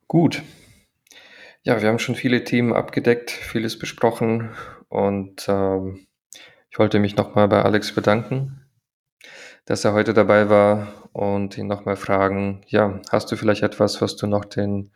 [0.08, 0.42] gut.
[1.64, 4.56] Ja, wir haben schon viele Themen abgedeckt, vieles besprochen
[4.88, 6.08] und ähm,
[6.76, 8.60] ich wollte mich nochmal bei Alex bedanken,
[9.64, 14.18] dass er heute dabei war und ihn nochmal fragen, ja, hast du vielleicht etwas, was
[14.18, 14.92] du noch den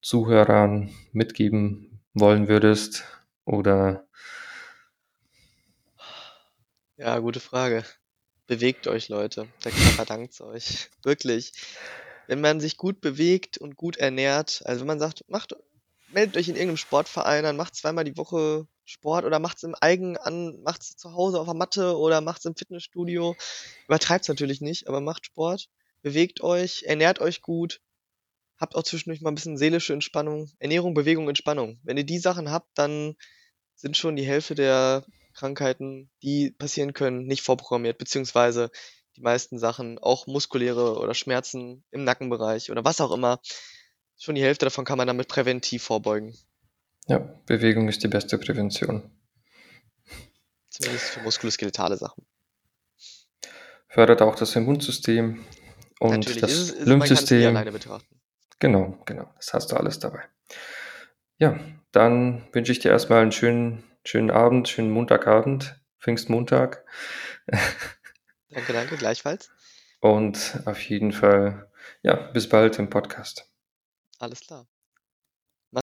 [0.00, 3.04] Zuhörern mitgeben wollen würdest
[3.44, 4.06] oder
[6.96, 7.84] Ja, gute Frage.
[8.46, 9.48] Bewegt euch, Leute.
[9.66, 10.88] Der Körper dankt's euch.
[11.02, 11.52] Wirklich.
[12.26, 15.54] Wenn man sich gut bewegt und gut ernährt, also wenn man sagt, macht,
[16.08, 20.16] meldet euch in irgendeinem Sportverein an, macht zweimal die Woche Sport oder macht's im Eigen
[20.16, 23.36] an, macht's zu Hause auf der Matte oder macht's im Fitnessstudio.
[23.86, 25.68] Übertreibt's natürlich nicht, aber macht Sport,
[26.02, 27.80] bewegt euch, ernährt euch gut,
[28.58, 30.50] habt auch zwischendurch mal ein bisschen seelische Entspannung.
[30.58, 31.80] Ernährung, Bewegung, Entspannung.
[31.82, 33.16] Wenn ihr die Sachen habt, dann
[33.74, 38.70] sind schon die Hälfte der Krankheiten, die passieren können, nicht vorprogrammiert, beziehungsweise
[39.16, 43.40] die meisten Sachen, auch muskuläre oder Schmerzen im Nackenbereich oder was auch immer,
[44.18, 46.36] schon die Hälfte davon kann man damit präventiv vorbeugen.
[47.06, 49.10] Ja, Bewegung ist die beste Prävention.
[50.70, 52.26] Zumindest für muskuloskeletale Sachen.
[53.88, 55.44] Fördert auch das Immunsystem
[56.00, 57.48] und Natürlich das ist ist, man Lymphsystem.
[57.48, 58.20] alleine betrachten.
[58.58, 59.32] Genau, genau.
[59.36, 60.24] Das hast du alles dabei.
[61.38, 61.58] Ja,
[61.92, 66.84] dann wünsche ich dir erstmal einen schönen, schönen Abend, schönen Montagabend, Pfingstmontag.
[68.48, 69.50] Danke, danke, gleichfalls.
[70.00, 71.70] Und auf jeden Fall,
[72.02, 73.50] ja, bis bald im Podcast.
[74.18, 74.66] Alles klar.